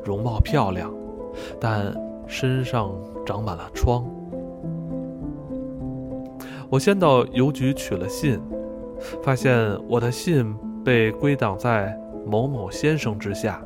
[0.03, 0.93] 容貌漂亮，
[1.59, 1.93] 但
[2.27, 2.91] 身上
[3.25, 4.05] 长满了疮。
[6.69, 8.39] 我先到邮局取了信，
[9.23, 10.55] 发现我的信
[10.85, 11.99] 被归档在
[12.29, 13.59] 某某先生之下。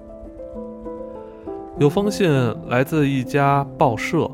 [1.79, 2.29] 有封信
[2.67, 4.29] 来自一家报社，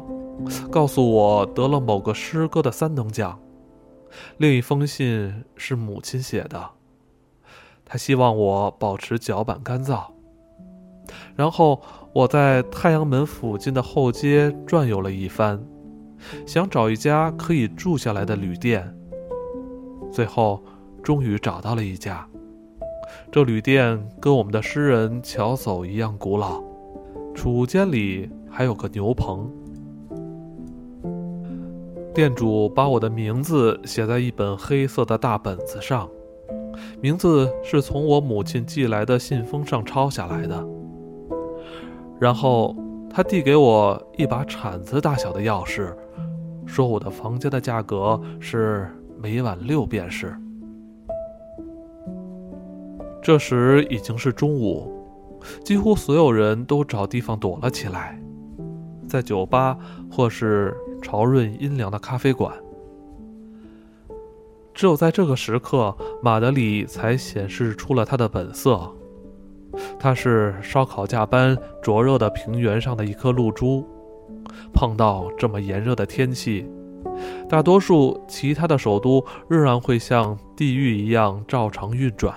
[0.70, 3.40] 告诉我得了某个诗歌的三等奖。
[4.38, 6.70] 另一封信是母亲写的，
[7.86, 10.04] 她希望我保持脚板干燥。
[11.36, 11.82] 然后
[12.14, 15.60] 我在太阳门附近的后街转悠了一番，
[16.46, 18.96] 想找一家可以住下来的旅店。
[20.12, 20.64] 最后，
[21.02, 22.28] 终于找到了一家。
[23.32, 26.62] 这旅店跟我们的诗人乔叟一样古老，
[27.34, 29.50] 储物间里还有个牛棚。
[32.14, 36.10] 店主把我的名字写在一本黑色的大本子上，
[37.00, 40.68] 名字是从我母亲寄来的信封上抄下来的。
[42.20, 42.76] 然后
[43.10, 45.94] 他递给我一把铲子大小的钥匙，
[46.66, 50.36] 说我的房间的价格是每晚六便士。
[53.22, 54.92] 这时已经是中午，
[55.64, 58.22] 几乎所有人都找地方躲了起来，
[59.08, 59.78] 在酒吧
[60.12, 60.76] 或是。
[61.02, 62.54] 潮润阴凉的咖啡馆，
[64.74, 68.82] 只有在这个时刻，马德里才显示出了他的本色。
[69.98, 73.88] 他是烧烤架般灼热的平原上的一颗露珠，
[74.74, 76.70] 碰到这么炎热的天气，
[77.48, 82.36] 大多数其他的首都仍然会像地狱一样照常运转，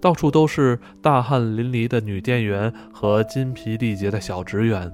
[0.00, 4.90] 到处都是大汗淋漓的女店员和筋疲力竭的小职员。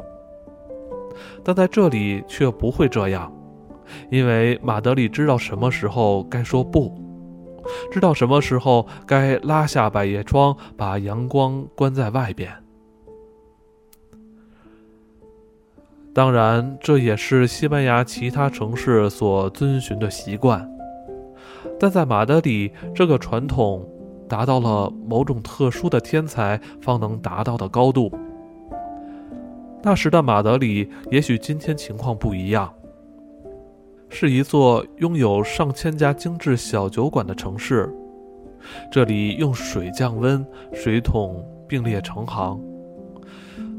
[1.42, 3.32] 但在这里却不会这样，
[4.10, 6.94] 因为马德里知道什么时候该说不，
[7.90, 12.52] 知道什么时候该拉下百叶窗，把阳光关在外边。
[16.12, 20.66] 当然，这也是西班牙其他城市所遵循的习惯，
[21.78, 23.86] 但在马德里，这个传统
[24.28, 28.10] 达到了某种特殊的天才方能达到的高度。
[29.82, 32.72] 那时的马德里，也许今天情况不一样，
[34.08, 37.88] 是一座拥有上千家精致小酒馆的城市。
[38.90, 42.60] 这里用水降温，水桶并列成行，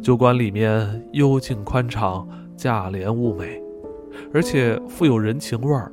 [0.01, 2.25] 酒馆里面幽静宽敞，
[2.55, 3.61] 价廉物美，
[4.33, 5.91] 而且富有人情味儿。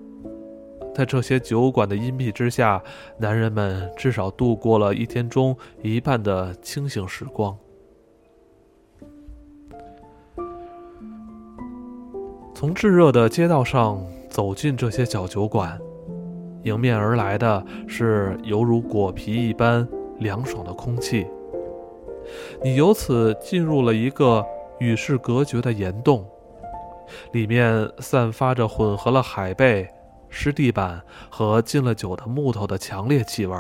[0.95, 2.81] 在这些酒馆的荫蔽之下，
[3.19, 7.57] 男人们至少度过了一天中一半的清醒时光。
[12.55, 15.79] 从炙热的街道上走进这些小酒馆，
[16.63, 19.87] 迎面而来的是犹如果皮一般
[20.21, 21.27] 凉爽的空气。
[22.63, 24.43] 你由此进入了一个
[24.79, 26.25] 与世隔绝的岩洞，
[27.33, 29.87] 里面散发着混合了海贝、
[30.35, 33.57] 湿地板和进了酒的木头的强烈气味，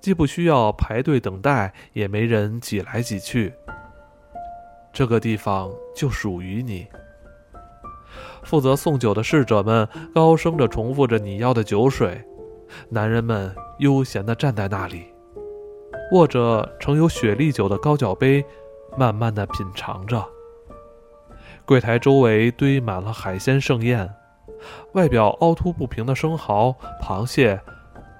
[0.00, 3.52] 既不需要排队等待，也没人挤来挤去。
[4.92, 6.86] 这个地方就属于你。
[8.42, 12.24] 负责送酒的侍者们高声着重复着你要的酒水，
[12.88, 15.04] 男人们悠闲地站在那里，
[16.12, 18.44] 握着盛有雪莉酒的高脚杯，
[18.96, 20.24] 慢慢地品尝着。
[21.64, 24.08] 柜台周围堆满了海鲜盛宴，
[24.92, 27.60] 外表凹凸不平的生蚝、螃蟹，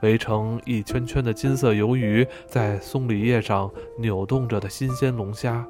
[0.02, 5.66] 围成一圈圈的金色鱿鱼，在松里叶上扭动着的新鲜龙虾，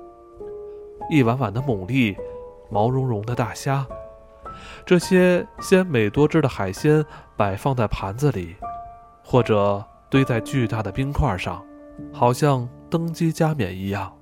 [1.11, 2.17] 一碗碗的牡蛎，
[2.71, 3.87] 毛茸茸的大虾。
[4.87, 7.05] 这些鲜美多汁的海鲜
[7.37, 8.55] 摆放在盘子里，
[9.25, 11.65] 或者堆在巨大的冰块上，
[12.13, 14.17] 好像登基加冕一样。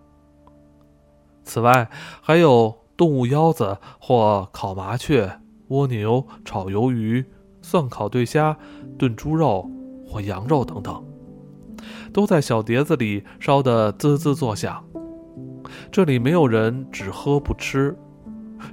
[1.44, 1.88] 此外，
[2.22, 5.40] 还有动物腰子或烤麻雀、
[5.72, 7.24] 蜗牛、炒鱿鱼、
[7.62, 8.56] 蒜烤对虾、
[8.98, 9.68] 炖猪肉
[10.06, 11.04] 或羊肉等等，
[12.12, 14.84] 都在小碟子里烧得滋滋作响。
[15.90, 17.96] 这里没有人只喝不吃。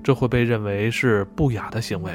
[0.03, 2.11] 这会被认为是不雅的行为。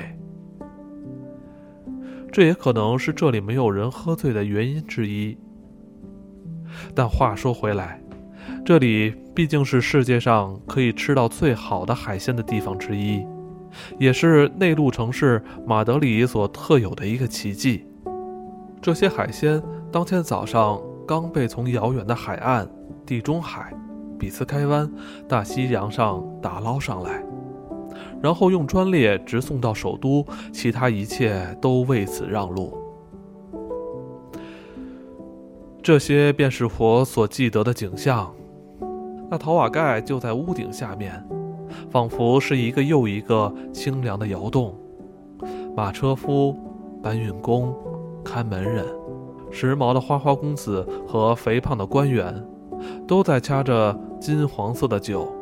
[2.31, 5.37] 这也可能是这里没有人喝醉的原因之一。
[6.95, 8.01] 但话说回来，
[8.65, 13.27] 这里毕竟是世界上可以吃到最好的海鲜的地方之一，
[13.99, 17.87] 也是内陆城市马德里所特有的一个奇迹。
[18.81, 22.69] 这些海鲜当天早上刚被从遥远的海岸、
[23.07, 23.73] 地中海、
[24.19, 24.91] 比斯开湾、
[25.29, 27.23] 大西洋上打捞上来，
[28.23, 32.77] 然后用专列直送到首都，其他一切都为此让路。
[35.83, 38.35] 这些便是我所记得的景象。
[39.31, 41.23] 那陶瓦盖就在屋顶下面，
[41.91, 44.75] 仿佛是一个又一个清凉的窑洞。
[45.77, 46.57] 马车夫、
[47.03, 47.75] 搬运工、
[48.25, 48.85] 看门人、
[49.51, 52.45] 时髦的花花公子和肥胖的官员，
[53.07, 55.33] 都在掐着金黄色的酒，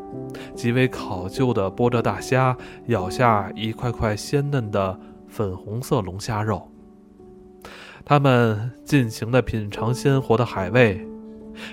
[0.54, 2.56] 极为考究地剥着大虾，
[2.86, 6.68] 咬下一块块鲜嫩的粉红色龙虾肉。
[8.04, 11.06] 他们尽情地品尝鲜活的海味，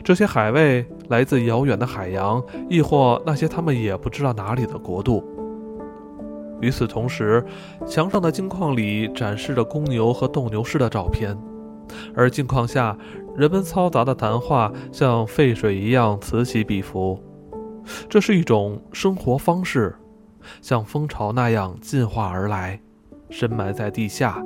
[0.03, 5.23] 这些海味来自遥远的海洋，亦或那些他们也不知道哪里的国度。
[6.61, 7.43] 与此同时，
[7.87, 11.37] 墙上的镜框里展示着公牛和斗牛士的照片，
[12.13, 12.97] 而镜框下，
[13.37, 17.17] 人们嘈杂的谈话像沸水一样此起彼伏。
[18.09, 19.95] 这是一种生活方式，
[20.61, 22.79] 像蜂巢那样进化而来，
[23.29, 24.43] 深埋在地下。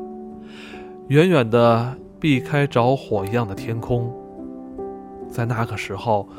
[1.08, 4.14] 远远的避开着火一样的天空，
[5.34, 6.30] 在那个时候，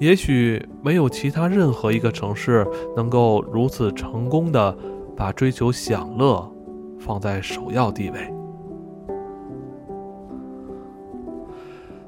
[0.00, 2.66] 也许没有其他任何一个城市
[2.96, 4.76] 能够如此成功的
[5.16, 6.52] 把追求享乐
[6.98, 8.34] 放在首要地位。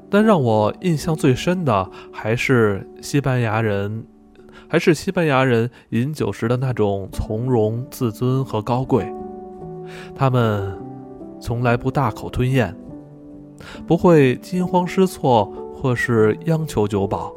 [0.09, 4.05] 但让我印象最深的还是西班牙人，
[4.67, 9.09] 还是西班牙人饮酒时的那种从容、自尊和高贵，
[10.13, 10.77] 他们。
[11.37, 12.75] 从来不大口吞咽，
[13.85, 15.51] 不会惊慌失措
[15.85, 17.31] 或是央求酒保，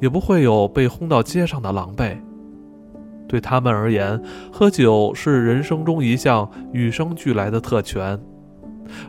[0.00, 2.16] 也不会有被轰到街上的狼狈。
[3.28, 4.18] 对他们而言，
[4.50, 8.18] 喝酒是人生中一项与生俱来的特权，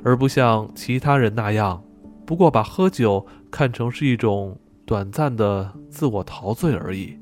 [0.03, 1.82] 而不像其他人那样，
[2.26, 7.18] 不过把喝酒看成是一种短暂的自我陶醉而已。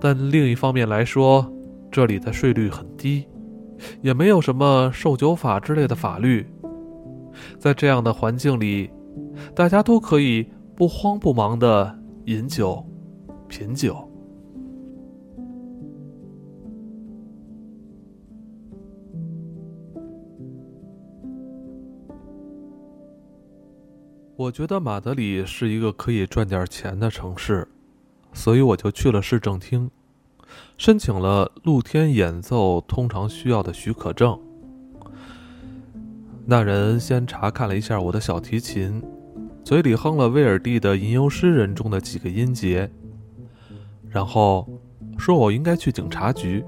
[0.00, 1.48] 但另一方面来说，
[1.92, 3.24] 这里的税率很低。
[4.02, 6.44] 也没有什么售酒法之类的法律，
[7.58, 8.90] 在这样的环境里，
[9.54, 12.84] 大家都可以不慌不忙的饮酒、
[13.48, 14.04] 品酒。
[24.36, 27.66] 我觉得马德里是一个可以赚点钱的城市，
[28.32, 29.90] 所以我就去了市政厅。
[30.76, 34.40] 申请了露天演奏通常需要的许可证。
[36.50, 39.02] 那人先查看了一下我的小提琴，
[39.62, 42.90] 嘴里哼了威尔第的《吟游诗人》中的几个音节，
[44.08, 44.66] 然后
[45.18, 46.64] 说我应该去警察局。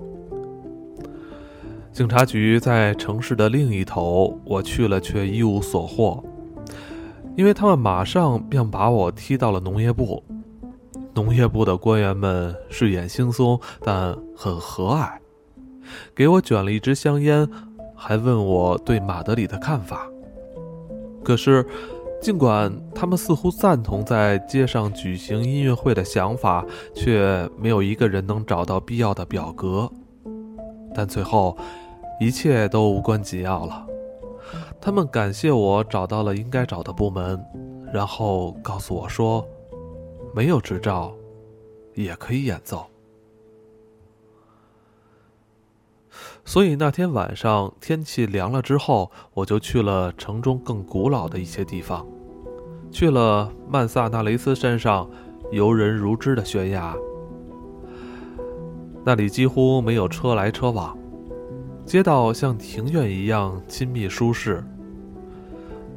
[1.95, 6.23] 警察局在城市的另一头，我去了却一无所获，
[7.35, 10.23] 因为他们马上便把我踢到了农业部。
[11.15, 15.13] 农业部的官员们睡眼惺忪，但很和蔼，
[16.15, 17.49] 给我卷了一支香烟，
[18.03, 20.09] 还问我对马德里的看法。
[21.23, 21.67] 可是，
[22.23, 29.91] 尽管他们似乎赞同在街上举行音乐会的想法，却没有一个人能找到必要的表格。
[30.95, 31.57] 但最后，
[32.19, 33.87] 一切都无关紧要了。
[34.81, 37.39] 他们感谢我找到了应该找的部门，
[37.93, 39.47] 然后告诉我说。
[40.33, 41.13] 没有执照，
[41.95, 42.87] 也可以演奏。
[46.51, 52.05] 所以那天晚上天气凉了之后，我就去了城中更古老的一些地方，
[52.91, 55.09] 去了曼萨纳雷斯山上
[55.53, 56.93] 游人如织的悬崖。
[59.05, 60.99] 那里几乎没有车来车往，
[61.87, 64.61] 街道像庭院一样亲密舒适。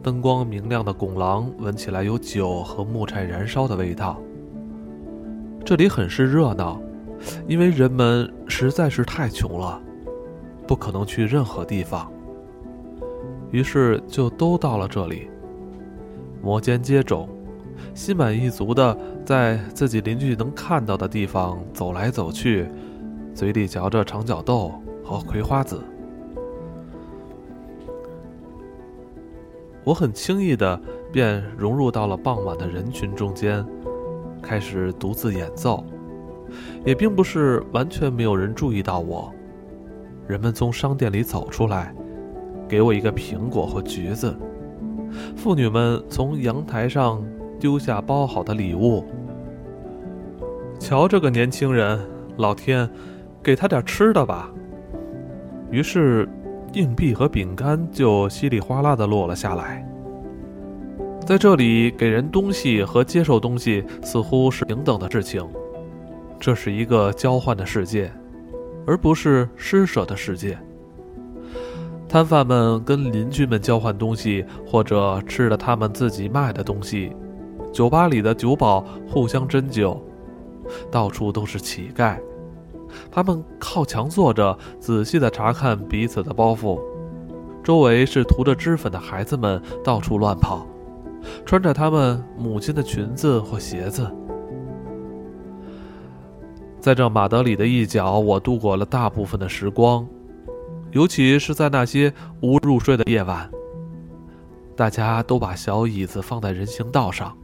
[0.04, 4.22] 灯光明亮的拱廊，闻起来有酒和木柴燃烧的味道。
[5.66, 6.80] 这里很是热闹，
[7.48, 9.82] 因为人们实在是太穷了，
[10.68, 12.12] 不可能去任何地方，
[13.52, 15.30] 于是就都到了这里。
[16.42, 17.28] 摩肩接踵，
[17.94, 22.68] 心满意足的在自己邻居能看到的地方走来走去，
[23.34, 25.82] 嘴里嚼着长角豆和葵花籽。
[29.86, 30.80] 我很轻易的
[31.12, 33.66] 便融入到了傍晚的人群中间，
[34.42, 35.84] 开始独自演奏，
[36.86, 39.34] 也并不是完全没有人注意到我。
[40.28, 41.94] 人们从商店里走出来，
[42.68, 44.36] 给我一个苹果或橘子。
[45.36, 47.24] 妇女们从阳台上
[47.60, 49.06] 丢下包好的礼物。
[50.80, 52.00] 瞧这个年轻人，
[52.38, 52.90] 老天，
[53.42, 54.52] 给他点吃的吧。
[55.70, 56.28] 于是，
[56.74, 59.88] 硬币和饼干就稀里哗啦的落了下来。
[61.26, 65.48] 在这里，给人东西和接受东西似乎是平等的事情。
[66.40, 68.12] 这是一个交换的世界，
[68.86, 70.58] 而不是施舍的世界。
[72.08, 77.12] 摊贩们跟邻居们交换东西，或者吃了他们自己卖的东西。
[77.72, 80.00] 酒吧里的酒保互相斟酒，
[80.92, 82.20] 到处都是乞丐。
[83.12, 86.80] 他们靠墙坐着，仔细地查看彼此的包袱。
[87.64, 90.68] 周围是涂着脂粉的孩子们到处乱跑，
[91.46, 94.08] 穿着他们母亲的裙子或鞋子。
[96.84, 100.06] 在这马德里的一角，我度过了大部分的时光，
[100.92, 103.50] 尤其是在那些无入睡的夜晚。
[104.76, 107.38] 大家都把小椅子放在人行道上，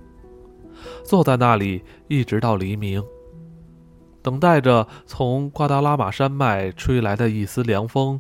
[1.05, 3.01] 坐在那里一直到黎明，
[4.21, 8.19] 等待着从瓜达拉马山脉吹来的一丝凉风。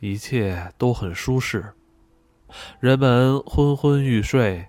[0.00, 1.64] 一切都很舒适，
[2.80, 4.66] 人们昏昏欲睡，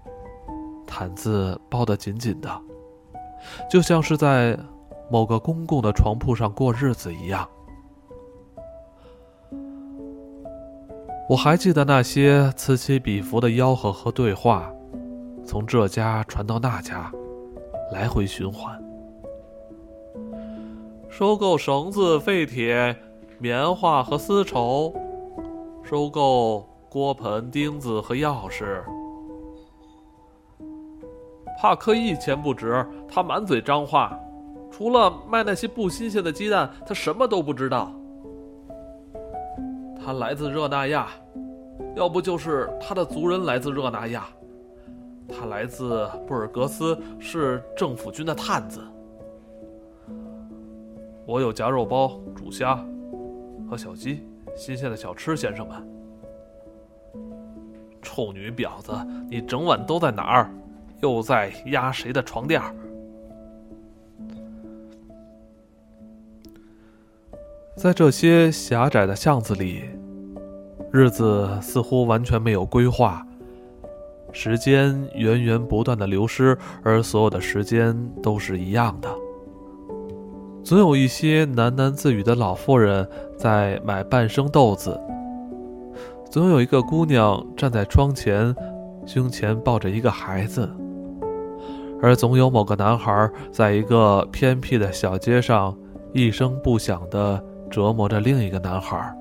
[0.86, 2.62] 毯子包得紧紧的，
[3.72, 4.56] 就像是在。
[5.12, 7.48] 某个公共的床铺上过日子一样。
[11.28, 14.72] 我还记得那些此起彼伏的吆喝和对话，
[15.46, 17.12] 从这家传到那家，
[17.92, 18.82] 来回循环。
[21.10, 22.96] 收购绳子、废铁、
[23.38, 24.94] 棉花和丝绸，
[25.84, 28.82] 收购锅盆、钉子和钥匙。
[31.62, 34.18] 帕克一钱不值，他满嘴脏话。
[34.82, 37.94] 除了卖那些不新鲜的鸡蛋，他什么都不知道。
[40.04, 41.10] 他来自热那亚，
[41.96, 44.26] 要不就是他的族人来自热那亚。
[45.30, 48.82] 他来自布尔格斯，是政府军的探子。
[51.28, 52.84] 我有夹肉包、煮虾
[53.70, 54.26] 和小鸡，
[54.56, 55.88] 新鲜的小吃，先生们。
[58.02, 58.92] 臭女婊子，
[59.30, 60.52] 你整晚都在哪儿？
[61.04, 62.60] 又在压谁的床垫？
[67.82, 69.82] 在这些狭窄的巷子里，
[70.92, 73.26] 日子似乎完全没有规划，
[74.32, 79.10] 时间源源不断的流失，而所有的时间都是一样的。
[80.64, 84.96] 总有一些喃喃自语的老妇人在买半生豆子，
[86.30, 88.56] 总有一个姑娘站在窗前，
[89.08, 90.70] 胸前抱着一个孩子，
[92.00, 95.76] 而总有某个男孩在一个偏僻的小街上
[96.14, 97.44] 一声不响的。
[97.72, 99.18] 折磨着另一个男孩。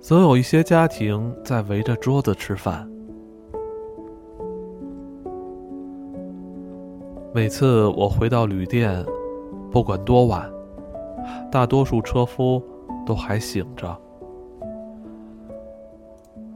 [0.00, 2.86] 总有一些家庭在围着桌子吃饭。
[7.32, 9.02] 每次我回到旅店，
[9.70, 10.48] 不管多晚，
[11.50, 12.62] 大多数车夫
[13.06, 13.96] 都还醒着。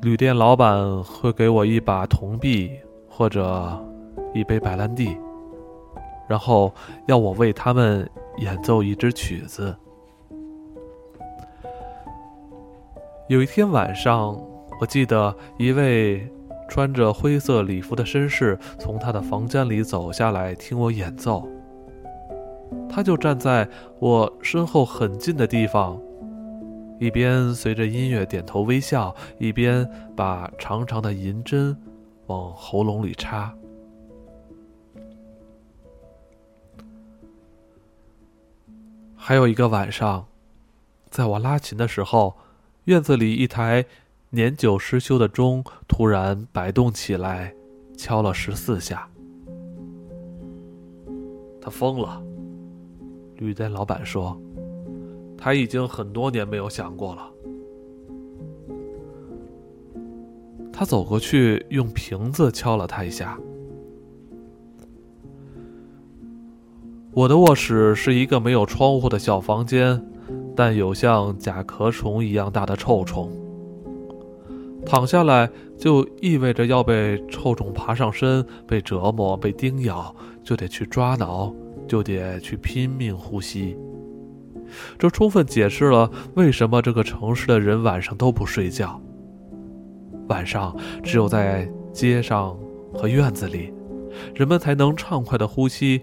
[0.02, 2.70] 旅店老板会给我一把铜币
[3.08, 3.82] 或者
[4.34, 5.16] 一杯白兰地，
[6.28, 6.72] 然后
[7.06, 8.08] 要我为他们。
[8.38, 9.74] 演奏一支曲子。
[13.28, 14.40] 有一天晚上，
[14.80, 16.24] 我记得一位
[16.68, 21.48] 穿着灰色礼服的绅士从他的房间里走下来听我演奏。
[22.88, 23.68] 他就站在
[23.98, 26.00] 我身后很近的地方，
[27.00, 31.76] 一边随着音乐点头微笑，一边把长长的银针
[32.26, 33.52] 往喉咙里插。
[39.28, 40.26] 还有一个晚上，
[41.10, 42.34] 在我拉琴的时候，
[42.84, 43.84] 院子里一台
[44.30, 47.54] 年久失修的钟突然摆动起来，
[47.94, 49.06] 敲了十四下。
[51.60, 52.22] 他疯了，
[53.36, 54.40] 旅店老板说，
[55.36, 57.30] 他已经很多年没有想过了。
[60.72, 63.38] 他走过去，用瓶子敲了他一下。
[67.18, 70.00] 我的卧室是一个没有窗户的小房间，
[70.54, 73.28] 但有像甲壳虫一样大的臭虫。
[74.86, 80.14] 躺下来就意味着要被臭虫爬上身，被折磨，被叮咬，
[80.44, 81.52] 就得去抓挠，
[81.88, 83.76] 就得去拼命呼吸。
[84.96, 89.02] 这充分解释了为什么这个城市的人晚上都不睡觉。
[90.28, 92.56] 晚上只有在街上
[92.94, 93.74] 和院子里，
[94.36, 96.02] 人们才能畅快的呼吸。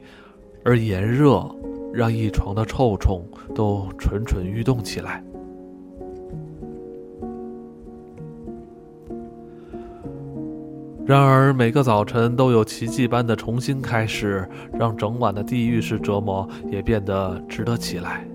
[0.66, 1.48] 而炎热
[1.94, 5.24] 让一床的臭虫都蠢蠢欲动起来。
[11.06, 18.28] 然而，每个早晨都有奇迹般的重新开始，让整晚的地狱式折磨也变得值得起来。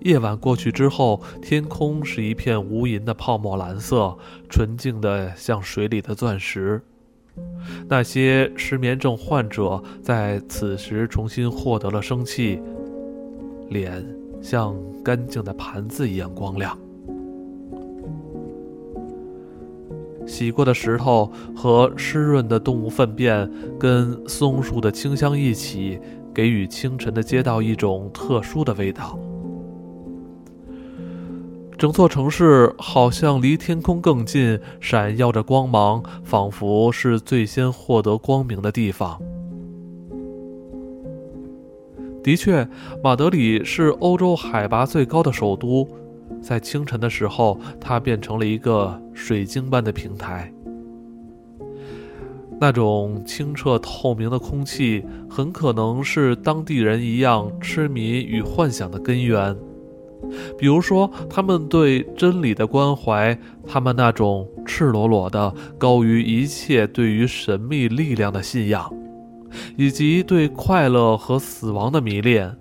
[0.00, 4.14] 夜晚过去之后，天空是一片无垠的泡沫蓝色，
[4.50, 6.82] 纯净的像水里的钻石。
[7.88, 12.60] 那些失眠症患者在此时重新获得了生气，
[13.68, 14.04] 脸
[14.40, 14.74] 像
[15.04, 16.76] 干净的盘子一样光亮。
[20.26, 25.98] 洗过的石头和湿润的动物粪便跟松树的清香一起，
[26.32, 29.18] 给予清晨的街道一种特殊的味道。
[31.80, 39.18] 整座城市好像离天空更近，闪耀着光芒，仿佛是最先获得光明的地方。
[42.22, 42.68] 的确，
[43.02, 45.88] 马德里是欧洲海拔最高的首都。
[46.42, 50.52] 在清晨的时候，它变成了一个水晶般的平台。
[52.60, 59.56] 那种清澈透明的空气，很可能是当地人一样痴迷与幻想的根源。
[60.58, 68.92] 比如说，他们对真理的关怀，他们那种赤裸裸的、高于一切对于神秘力量的信仰，
[69.76, 72.56] 以及对快乐和死亡的迷恋。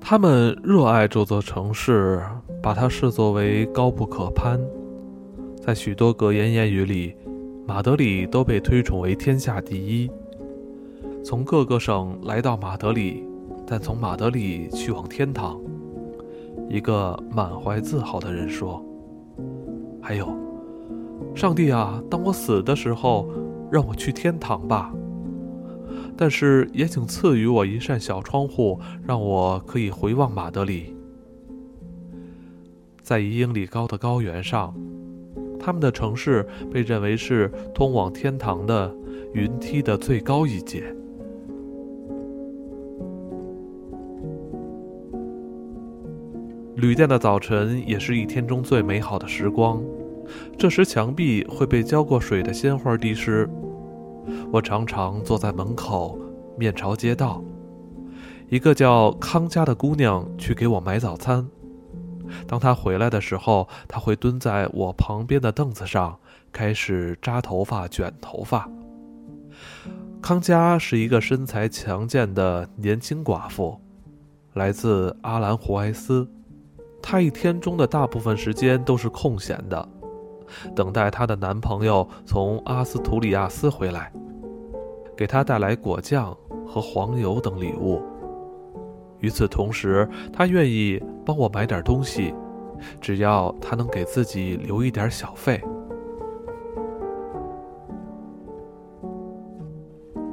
[0.00, 2.22] 他们热爱这座城市，
[2.62, 4.60] 把它视作为高不可攀。
[5.56, 7.14] 在许多格言谚语里，
[7.66, 10.08] 马德里都被推崇为天下第一。
[11.24, 13.24] 从各个省来到马德里，
[13.66, 15.60] 但从马德里去往天堂。
[16.68, 18.84] 一个满怀自豪的人说
[20.02, 20.28] ：“还有，
[21.34, 23.28] 上帝啊，当我死的时候，
[23.70, 24.92] 让我去天堂吧。”
[26.18, 30.96] 但是也请赐予我一扇小窗户，让我可以回望马德里。
[33.02, 34.74] 在一英里高的高原上，
[35.60, 38.92] 他们的城市被认为是通往天堂的
[39.34, 40.92] 云梯的最高一节。
[46.76, 49.82] 旅店的早晨也是一天中最美好的时光，
[50.58, 53.48] 这时墙壁会被浇过水的鲜花滴湿。
[54.52, 56.18] 我常常坐在门口，
[56.58, 57.42] 面朝街道。
[58.50, 61.48] 一个叫康佳的姑娘去给我买早餐。
[62.46, 66.18] 当她回来的时候，她会蹲在我旁边的凳子上，
[66.52, 68.68] 开始扎头发、卷头发。
[70.20, 73.80] 康佳是一个身材强健的年轻寡妇，
[74.52, 76.28] 来自阿兰胡埃斯。
[77.08, 79.88] 她一天中的大部分时间都是空闲的。
[80.74, 84.12] 等待她的男朋友从阿斯图里亚斯回来，
[85.16, 86.36] 给她带来果酱
[86.66, 88.02] 和黄油等礼物。
[89.20, 92.34] 与此同时，她愿意帮我买点东西，
[93.00, 95.62] 只要她能给自己留一点小费。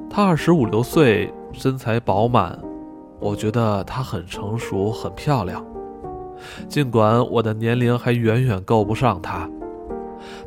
[0.10, 2.60] 她二十五六岁，身材饱满，
[3.20, 5.64] 我觉得她很成熟、很漂亮，
[6.68, 9.50] 尽管我的年龄还远远够不上他，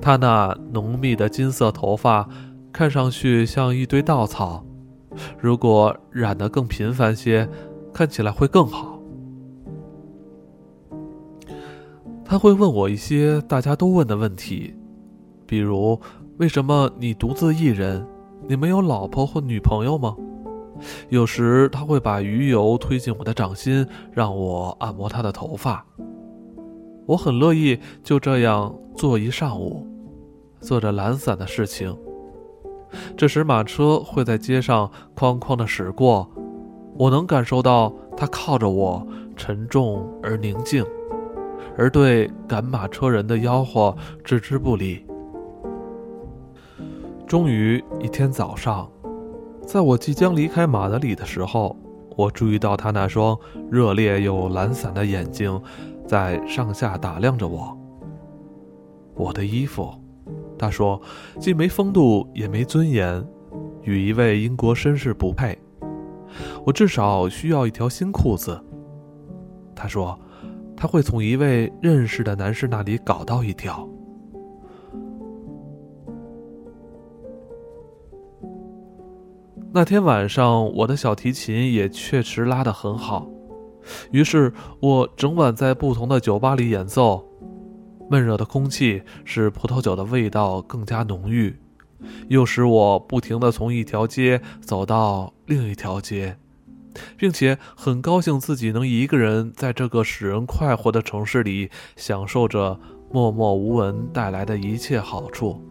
[0.00, 2.28] 他那浓密的金色头发，
[2.72, 4.64] 看上去像一堆稻草。
[5.38, 7.48] 如果染得更频繁些，
[7.92, 9.00] 看起来会更好。
[12.24, 14.74] 他会问我一些大家都问的问题，
[15.46, 16.00] 比如：
[16.38, 18.06] 为什么你独自一人？
[18.48, 20.16] 你没有老婆或女朋友吗？
[21.08, 25.84] 有时他会把鱼油推进我的掌心，让我按摩他的头发。
[27.06, 29.86] 我很乐意就这样坐一上午，
[30.60, 31.96] 做着懒散的事情。
[33.16, 36.28] 这时马车会在街上哐哐地驶过，
[36.96, 39.06] 我能感受到它靠着我，
[39.36, 40.84] 沉重而宁静，
[41.76, 45.04] 而对赶马车人的吆喝置之不理。
[47.26, 48.88] 终于一天早上，
[49.66, 51.76] 在我即将离开马德里的时候，
[52.16, 53.36] 我注意到他那双
[53.68, 55.60] 热烈又懒散的眼睛。
[56.06, 57.76] 在上下打量着我。
[59.14, 59.92] 我的衣服，
[60.56, 61.02] 他说，
[61.40, 63.26] 既没风度也没尊严，
[63.82, 65.58] 与一位英国绅士不配。
[66.64, 68.62] 我至少需要一条新裤子。
[69.74, 70.16] 他说，
[70.76, 73.88] 他会从一位认识的男士那里搞到一条。
[79.76, 83.28] 那天晚上，我的小提琴也确实拉得很好。
[84.10, 84.50] 于是
[84.80, 87.22] 我整晚在不同的酒吧里演奏，
[88.08, 91.54] 闷热的空气使葡萄酒的味道更加浓郁，
[92.28, 96.38] 又使我不停地从一条街走到另一条街，
[97.18, 102.80] 并且很高兴自己能一个人在这个使人快活的城市里享受着
[103.12, 105.62] 默默无闻带来的一切好处。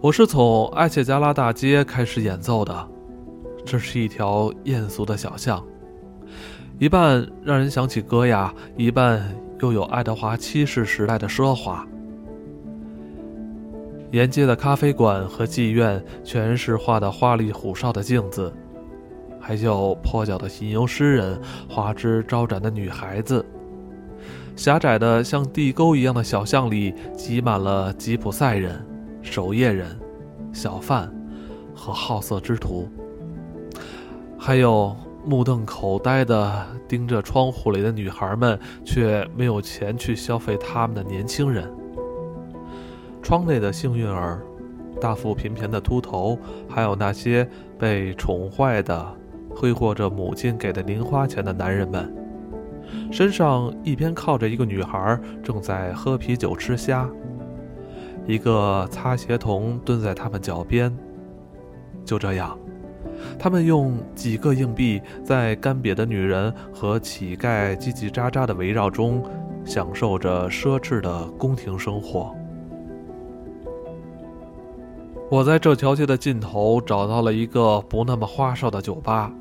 [0.00, 2.88] 我是从埃切加拉大街开始演奏的，
[3.64, 5.60] 这是一条艳俗的小巷，
[6.78, 9.22] 一半让人想起歌雅，一半。
[9.60, 11.84] 又有爱德华七世时代的奢华，
[14.12, 18.52] 沿街的咖啡馆和妓院全是画的花里胡哨的镜子，
[19.40, 23.44] 还有破脚的吟游诗人、花枝招展的女孩子。
[24.54, 28.80] 狭窄的像地沟一样的小巷里挤满了吉普赛人、
[29.30, 29.98] 守夜人、
[30.52, 31.12] 小贩
[31.74, 32.88] 和好色之徒，
[34.38, 34.96] 还有。
[35.26, 41.70] 目瞪口呆的盯着窗户里的女孩们，却没有钱去消费他们的年轻人。
[43.20, 44.40] 窗内的幸运儿，
[44.98, 47.46] 大腹便便的秃头，还有那些
[47.78, 49.06] 被宠坏的、
[49.50, 52.10] 挥霍着母亲给的零花钱的男人们，
[53.12, 57.06] 身上一边靠着一个女孩正在喝啤酒吃虾，
[58.28, 60.96] 一个擦鞋童蹲在他们脚边。
[62.04, 62.56] 就这样。
[63.36, 69.20] 他们用几个硬币，在干瘪的女人和乞丐叽叽喳喳的围绕中，
[69.64, 72.32] 享受着奢侈的宫廷生活。
[75.30, 79.32] 我在这条街的尽头找到了一个不那么花哨的酒吧，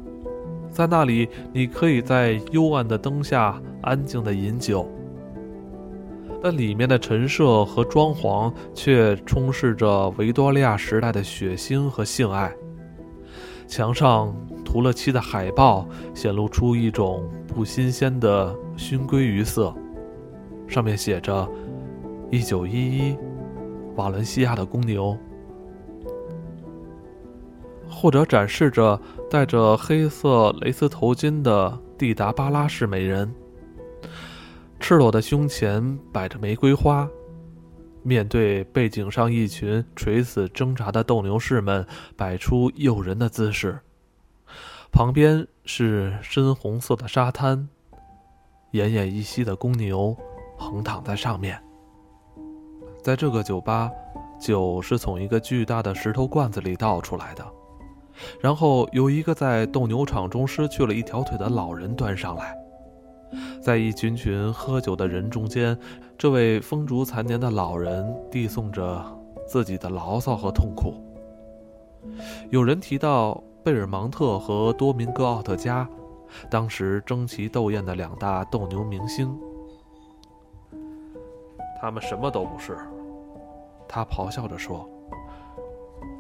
[0.72, 4.90] 在那里，你可以在幽暗的灯下安静的饮酒，
[6.42, 12.54] 但里面的陈设和装潢却充斥着维多利亚时代的血腥和性爱。
[13.68, 14.34] 墙上
[14.64, 19.76] 涂了漆的海报显露出一种不新鲜的熏鲑鱼色，
[20.68, 21.46] 上面写着
[22.32, 23.18] “一九一一，
[23.96, 25.18] 瓦伦西亚的公牛”，
[27.90, 28.98] 或者展示着
[29.30, 33.30] 戴着黑色蕾丝头巾的蒂达巴拉式美人，
[34.80, 37.08] 赤裸的胸前摆着玫瑰花。
[38.04, 43.78] 面对背景上一群垂死挣扎的斗牛士们，摆出诱人的姿势。
[44.94, 47.68] 旁边是深红色的沙滩，
[48.72, 50.16] 奄奄一息的公牛
[50.58, 51.62] 横躺在上面。
[53.04, 53.92] 在这个酒吧，
[54.40, 57.46] 酒是从一个巨大的石头罐子里倒出来的，
[58.40, 62.56] 然后由一个在斗牛场中失去了一条腿的老人端上来。
[63.62, 65.78] 在一群群喝酒的人中间，
[66.18, 69.04] 这位风烛残年的老人递送着
[69.46, 70.96] 自己的牢骚和痛苦。
[72.50, 75.88] 有人提到贝尔芒特和多明戈奥特加，
[76.50, 79.38] 当时争奇斗艳的两大斗牛明星。
[81.82, 82.78] 他们什么都不是，
[83.88, 84.90] 他咆哮着说：“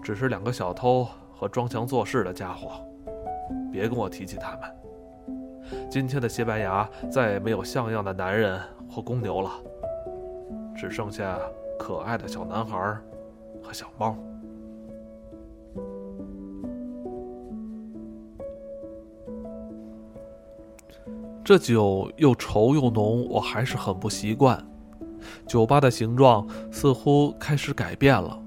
[0.03, 2.71] 只是两个小偷和装腔作势的家伙。
[3.71, 4.61] 别跟我提起他们。”
[5.89, 8.59] 今天的西班牙再也没有像样的男人
[8.89, 9.51] 或公牛了，
[10.75, 11.39] 只剩下
[11.79, 12.77] 可爱的小男孩
[13.61, 14.15] 和小猫。
[21.43, 24.61] 这酒又稠又浓，我还是很不习惯。
[25.45, 28.37] 酒吧的形状似乎开始改变了，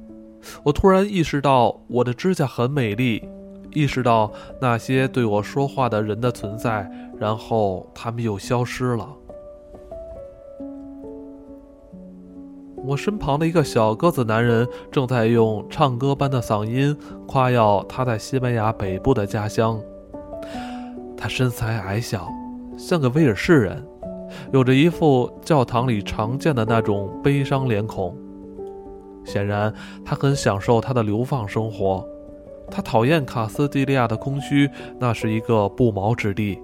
[0.63, 3.27] 我突然意识到我的指甲很美丽。
[3.73, 9.09] 意识到那些对我说话的人的存在，然后他们又消失了。
[12.83, 16.97] 我身旁的一个小个子男人正在用唱歌般的嗓音
[17.29, 19.79] 夸耀他在西班牙北部的家乡。
[21.17, 22.27] 他身材矮小，
[22.79, 23.87] 像个威尔士人，
[24.53, 28.17] 有着一副教堂里常见的那种悲伤脸孔。
[29.27, 32.03] 显然，他很享受他的流放生活。
[32.71, 36.61] 他讨厌卡斯蒂利亚的空虚，那是一个不毛之地。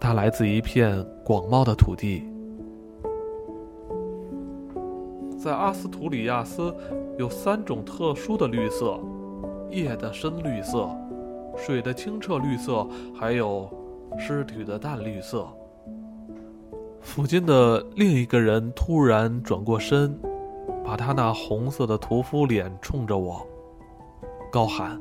[0.00, 2.24] 他来自一片广袤的土地。
[5.38, 6.74] 在阿斯图里亚斯，
[7.16, 8.98] 有三种特殊的绿色：
[9.70, 10.88] 夜的深绿色、
[11.56, 12.84] 水的清澈绿色，
[13.14, 13.70] 还有
[14.18, 15.46] 尸体的淡绿色。
[17.00, 20.18] 附近的另一个人突然转过身，
[20.84, 23.46] 把他那红色的屠夫脸冲着我，
[24.50, 25.00] 高喊。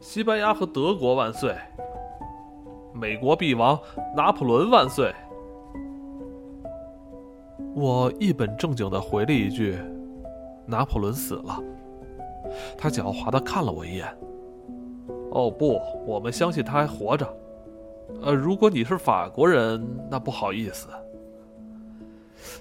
[0.00, 1.54] 西班牙和德国万岁！
[2.94, 3.78] 美国帝王
[4.14, 5.12] 拿破仑万岁！
[7.74, 9.76] 我一本正经的回了一句
[10.66, 11.62] ：“拿破仑死了。”
[12.78, 14.06] 他狡猾的看了我一眼。
[15.32, 17.26] “哦不，我们相信他还活着。”
[18.22, 20.88] 呃，如果你是法国人，那不好意思。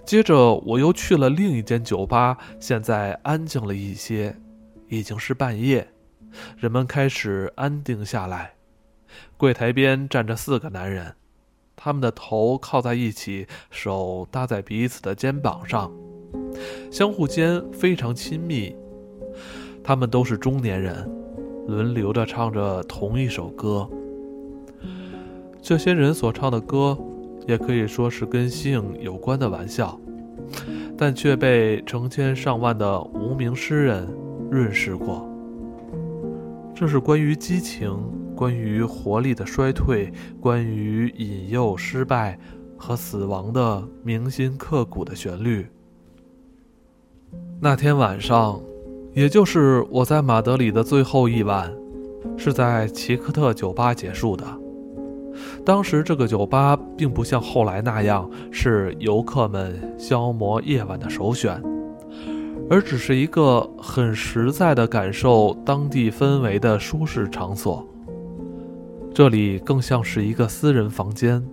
[0.04, 4.36] 接着我又去了另一间酒吧，现在安静了一些，
[4.90, 5.88] 已经是半夜，
[6.58, 8.54] 人们开始安定下来。
[9.38, 11.16] 柜台边站着四个男人，
[11.76, 15.92] 他们的头靠在一起，手搭在彼此的肩膀上，
[16.92, 18.76] 相互间非常亲密。
[19.84, 21.10] 他们都是中年人，
[21.68, 23.90] 轮流着唱着同一首歌。
[25.62, 26.98] 这些人所唱的歌。
[27.48, 30.00] 也可以说是跟性有关的玩笑，
[30.98, 34.08] 但却被成千上万的无名诗人
[34.50, 35.25] 润饰过。
[36.76, 37.98] 这是关于激情、
[38.36, 40.12] 关于活力的衰退、
[40.42, 42.38] 关于引诱失败
[42.78, 45.66] 和死亡的铭心刻骨的旋律。
[47.62, 48.62] 那天晚上，
[49.14, 51.74] 也就是我在马德里的最后一晚，
[52.36, 54.46] 是在奇克特酒吧结束的。
[55.66, 61.62] 当时这个酒吧并不像后来那样是游客们消磨夜晚的首选，
[62.70, 67.88] 而只是一个很实在的感受当地氛围的舒适场所。
[69.14, 71.46] 这里更像是一个私人房间，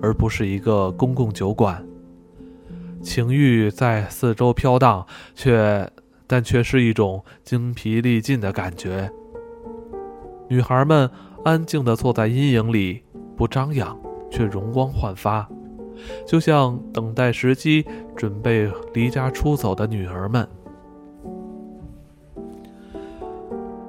[0.00, 1.84] 而不是一个公共酒馆。
[3.02, 5.90] 情欲在四周飘荡，却
[6.26, 9.10] 但却是一种精疲力尽的感觉。
[10.48, 11.10] 女孩们
[11.44, 13.02] 安静地坐在阴影里。
[13.36, 13.98] 不张扬，
[14.30, 15.48] 却容光焕发，
[16.26, 17.84] 就像等待时机、
[18.16, 20.48] 准备离家出走的女儿们。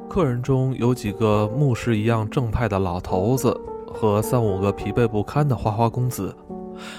[0.07, 3.53] 客人中有几个牧师一样正派的老头子，
[3.87, 6.33] 和三五个疲惫不堪的花花公子，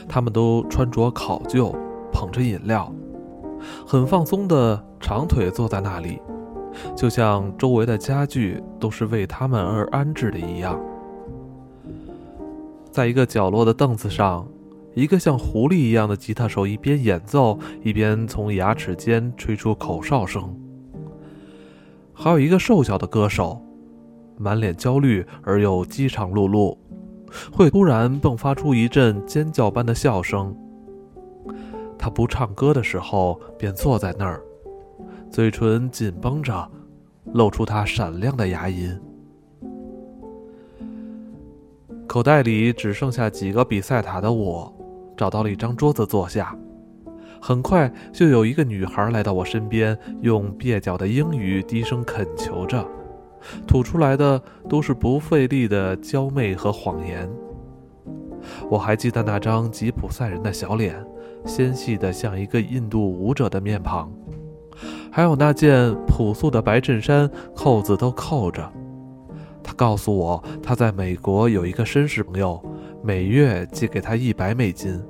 [0.07, 1.75] 他们都穿着考究，
[2.13, 2.93] 捧着饮料，
[3.87, 6.21] 很放松的长腿坐在那里，
[6.95, 10.79] 就像周围的家具都是为他们而安置的一样。
[12.91, 14.47] 在一个角落的凳子上，
[14.97, 20.59] 一个像狐狸一样的吉他手一边演奏，一边从牙齿间吹出口哨声。
[22.15, 23.63] 还有一个瘦小的歌手，
[24.39, 26.75] 满脸焦虑而又饥肠辘辘，
[27.53, 30.57] 会突然迸发出一阵尖叫般的笑声。
[31.99, 34.41] 他不唱歌的时候，便坐在那儿，
[35.31, 36.67] 嘴唇紧绷着，
[37.35, 38.99] 露出他闪亮的牙龈。
[42.07, 44.73] 口袋里只剩下几个比赛塔的我，
[45.17, 46.57] 找到了一张桌子坐下。
[47.41, 52.85] 很快就有一个女孩来到我身边，用蹩脚的英语低声恳求着，
[53.67, 57.29] 吐出来的都是不费力的娇媚和谎言。
[58.71, 60.97] 我还记得那张吉普赛人的小脸，
[61.45, 64.11] 纤细的像一个印度舞者的面庞，
[65.11, 68.73] 还有那件朴素的白衬衫，扣子都扣着。
[69.63, 72.61] 他告诉我，他在美国有一个绅士朋友，
[73.07, 75.01] 每月寄给他一百美金。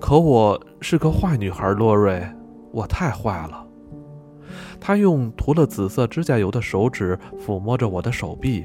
[0.00, 2.26] 可我是个坏女孩，洛瑞，
[2.72, 3.64] 我太坏了。
[4.80, 8.64] 他用涂了紫色指甲油的手指抚摸着我的手臂，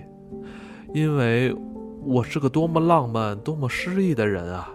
[0.96, 1.56] 因为
[2.04, 4.68] 我是个多么浪漫、多么诗意的人啊！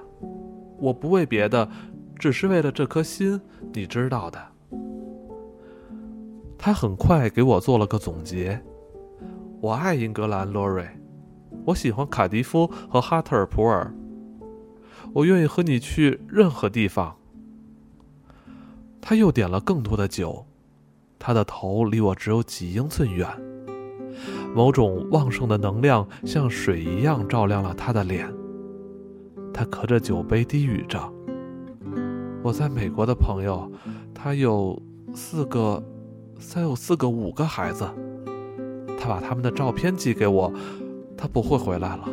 [0.78, 1.68] 我不为别的，
[2.16, 3.40] 只是为了这颗心，
[3.72, 4.40] 你知道的。
[6.56, 8.62] 他很快给我做了个总结。
[9.60, 10.88] 我爱英格兰，洛瑞。
[11.68, 13.92] 我喜欢卡迪夫和哈特尔普尔。
[15.12, 17.16] 我愿意和你去任何地方。
[19.02, 20.46] 他又点了更多的酒，
[21.18, 23.28] 他的头离我只有几英寸远。
[24.54, 28.32] 某种旺盛的能量像水一样照亮了他的脸。
[29.52, 31.12] 他隔着酒杯低语着
[32.42, 33.70] ：“我在美国的朋友，
[34.14, 34.80] 他有
[35.14, 35.82] 四个，
[36.38, 37.86] 三有四个，五个孩子。”
[38.98, 40.52] 他把他们的照片寄给我，
[41.18, 42.08] 他不会回来了。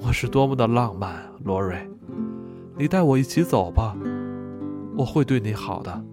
[0.00, 1.76] 我是多么的浪漫，罗瑞，
[2.78, 3.96] 你带我一起走吧，
[4.96, 6.04] 我会对你好的。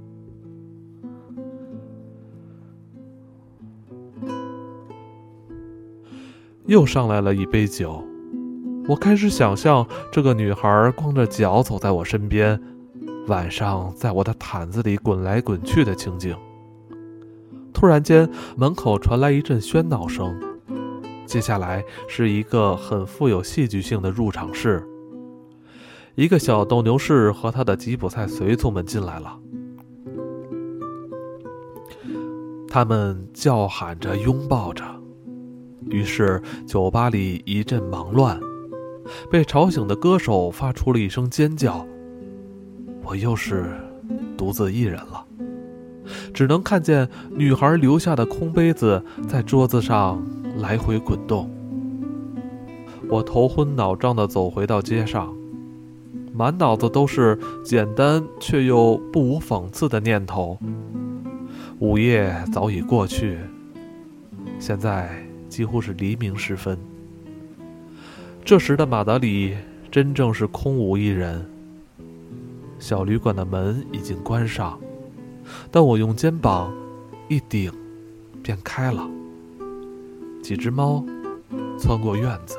[6.66, 8.04] 又上来了一杯酒，
[8.88, 12.60] 我开始想象这个女孩光着脚走在我身边，
[13.28, 16.36] 晚上在我的毯子里滚来滚去的情景。
[17.74, 20.34] 突然间，门口传来一阵喧闹声，
[21.26, 24.86] 接下来是一个很富有戏剧性的入场式。
[26.16, 29.40] 一个小斗牛士和他的吉普赛随从们进来了，
[32.68, 34.84] 他们叫喊着，拥抱着，
[35.90, 38.40] 于是酒吧里一阵忙乱。
[39.32, 41.86] 被吵醒的歌手发出了一声尖叫，
[43.04, 43.66] 我又是
[44.38, 45.26] 独自一人了。
[46.34, 50.22] 只能看见女孩留下的空杯子在桌子上
[50.58, 51.50] 来回滚动。
[53.10, 55.36] 我头昏脑胀地走回到街上，
[56.34, 60.58] 满脑子都是简单却又不无讽刺的念头。
[61.80, 63.38] 午夜早已过去，
[64.58, 65.10] 现在
[65.50, 66.78] 几乎是黎明时分。
[68.46, 69.56] 这时的马德里
[69.92, 71.46] 真正是空无一人，
[72.80, 74.80] 小旅馆的门已经关上，
[75.70, 76.74] 但我用肩膀
[77.28, 77.72] 一顶，
[78.42, 79.08] 便开了。
[80.44, 81.02] 几只猫
[81.80, 82.58] 穿过院子。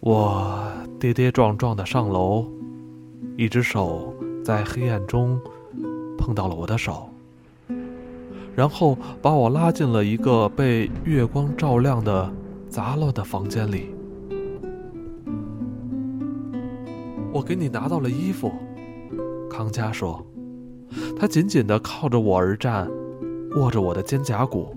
[0.00, 2.44] 我跌跌撞撞的上楼，
[3.36, 4.12] 一只手
[4.44, 5.40] 在黑暗中
[6.18, 7.08] 碰到了我的手，
[8.56, 12.32] 然后把我拉进了一个被月光照亮的
[12.68, 13.94] 杂乱的房间里。
[17.32, 18.50] 我给你拿到了衣服，
[19.48, 20.26] 康佳说，
[21.16, 22.90] 他紧紧的靠着我而站，
[23.56, 24.74] 握着我的肩胛骨，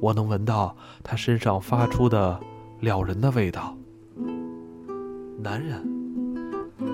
[0.00, 2.38] 我能闻到他身上发出的
[2.80, 3.76] 撩人的味道。
[5.42, 5.82] 男人，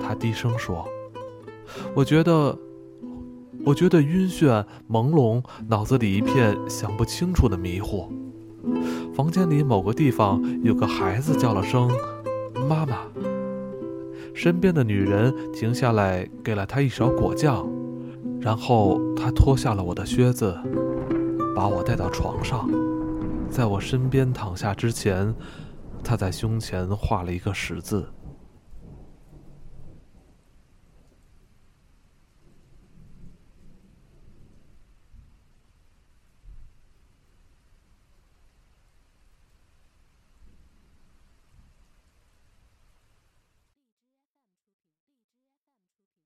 [0.01, 0.87] 他低声说
[1.93, 2.57] ：“我觉得，
[3.65, 8.11] 我觉得晕眩、朦胧，脑子里一片想不清楚的迷糊。
[9.13, 11.89] 房间里某个地方有个孩子叫了声
[12.67, 12.97] ‘妈妈’，
[14.33, 17.67] 身边的女人停下来给了他一勺果酱，
[18.39, 20.57] 然后他脱下了我的靴子，
[21.55, 22.69] 把我带到床上，
[23.49, 25.33] 在我身边躺下之前，
[26.03, 28.07] 他在胸前画了一个十字。”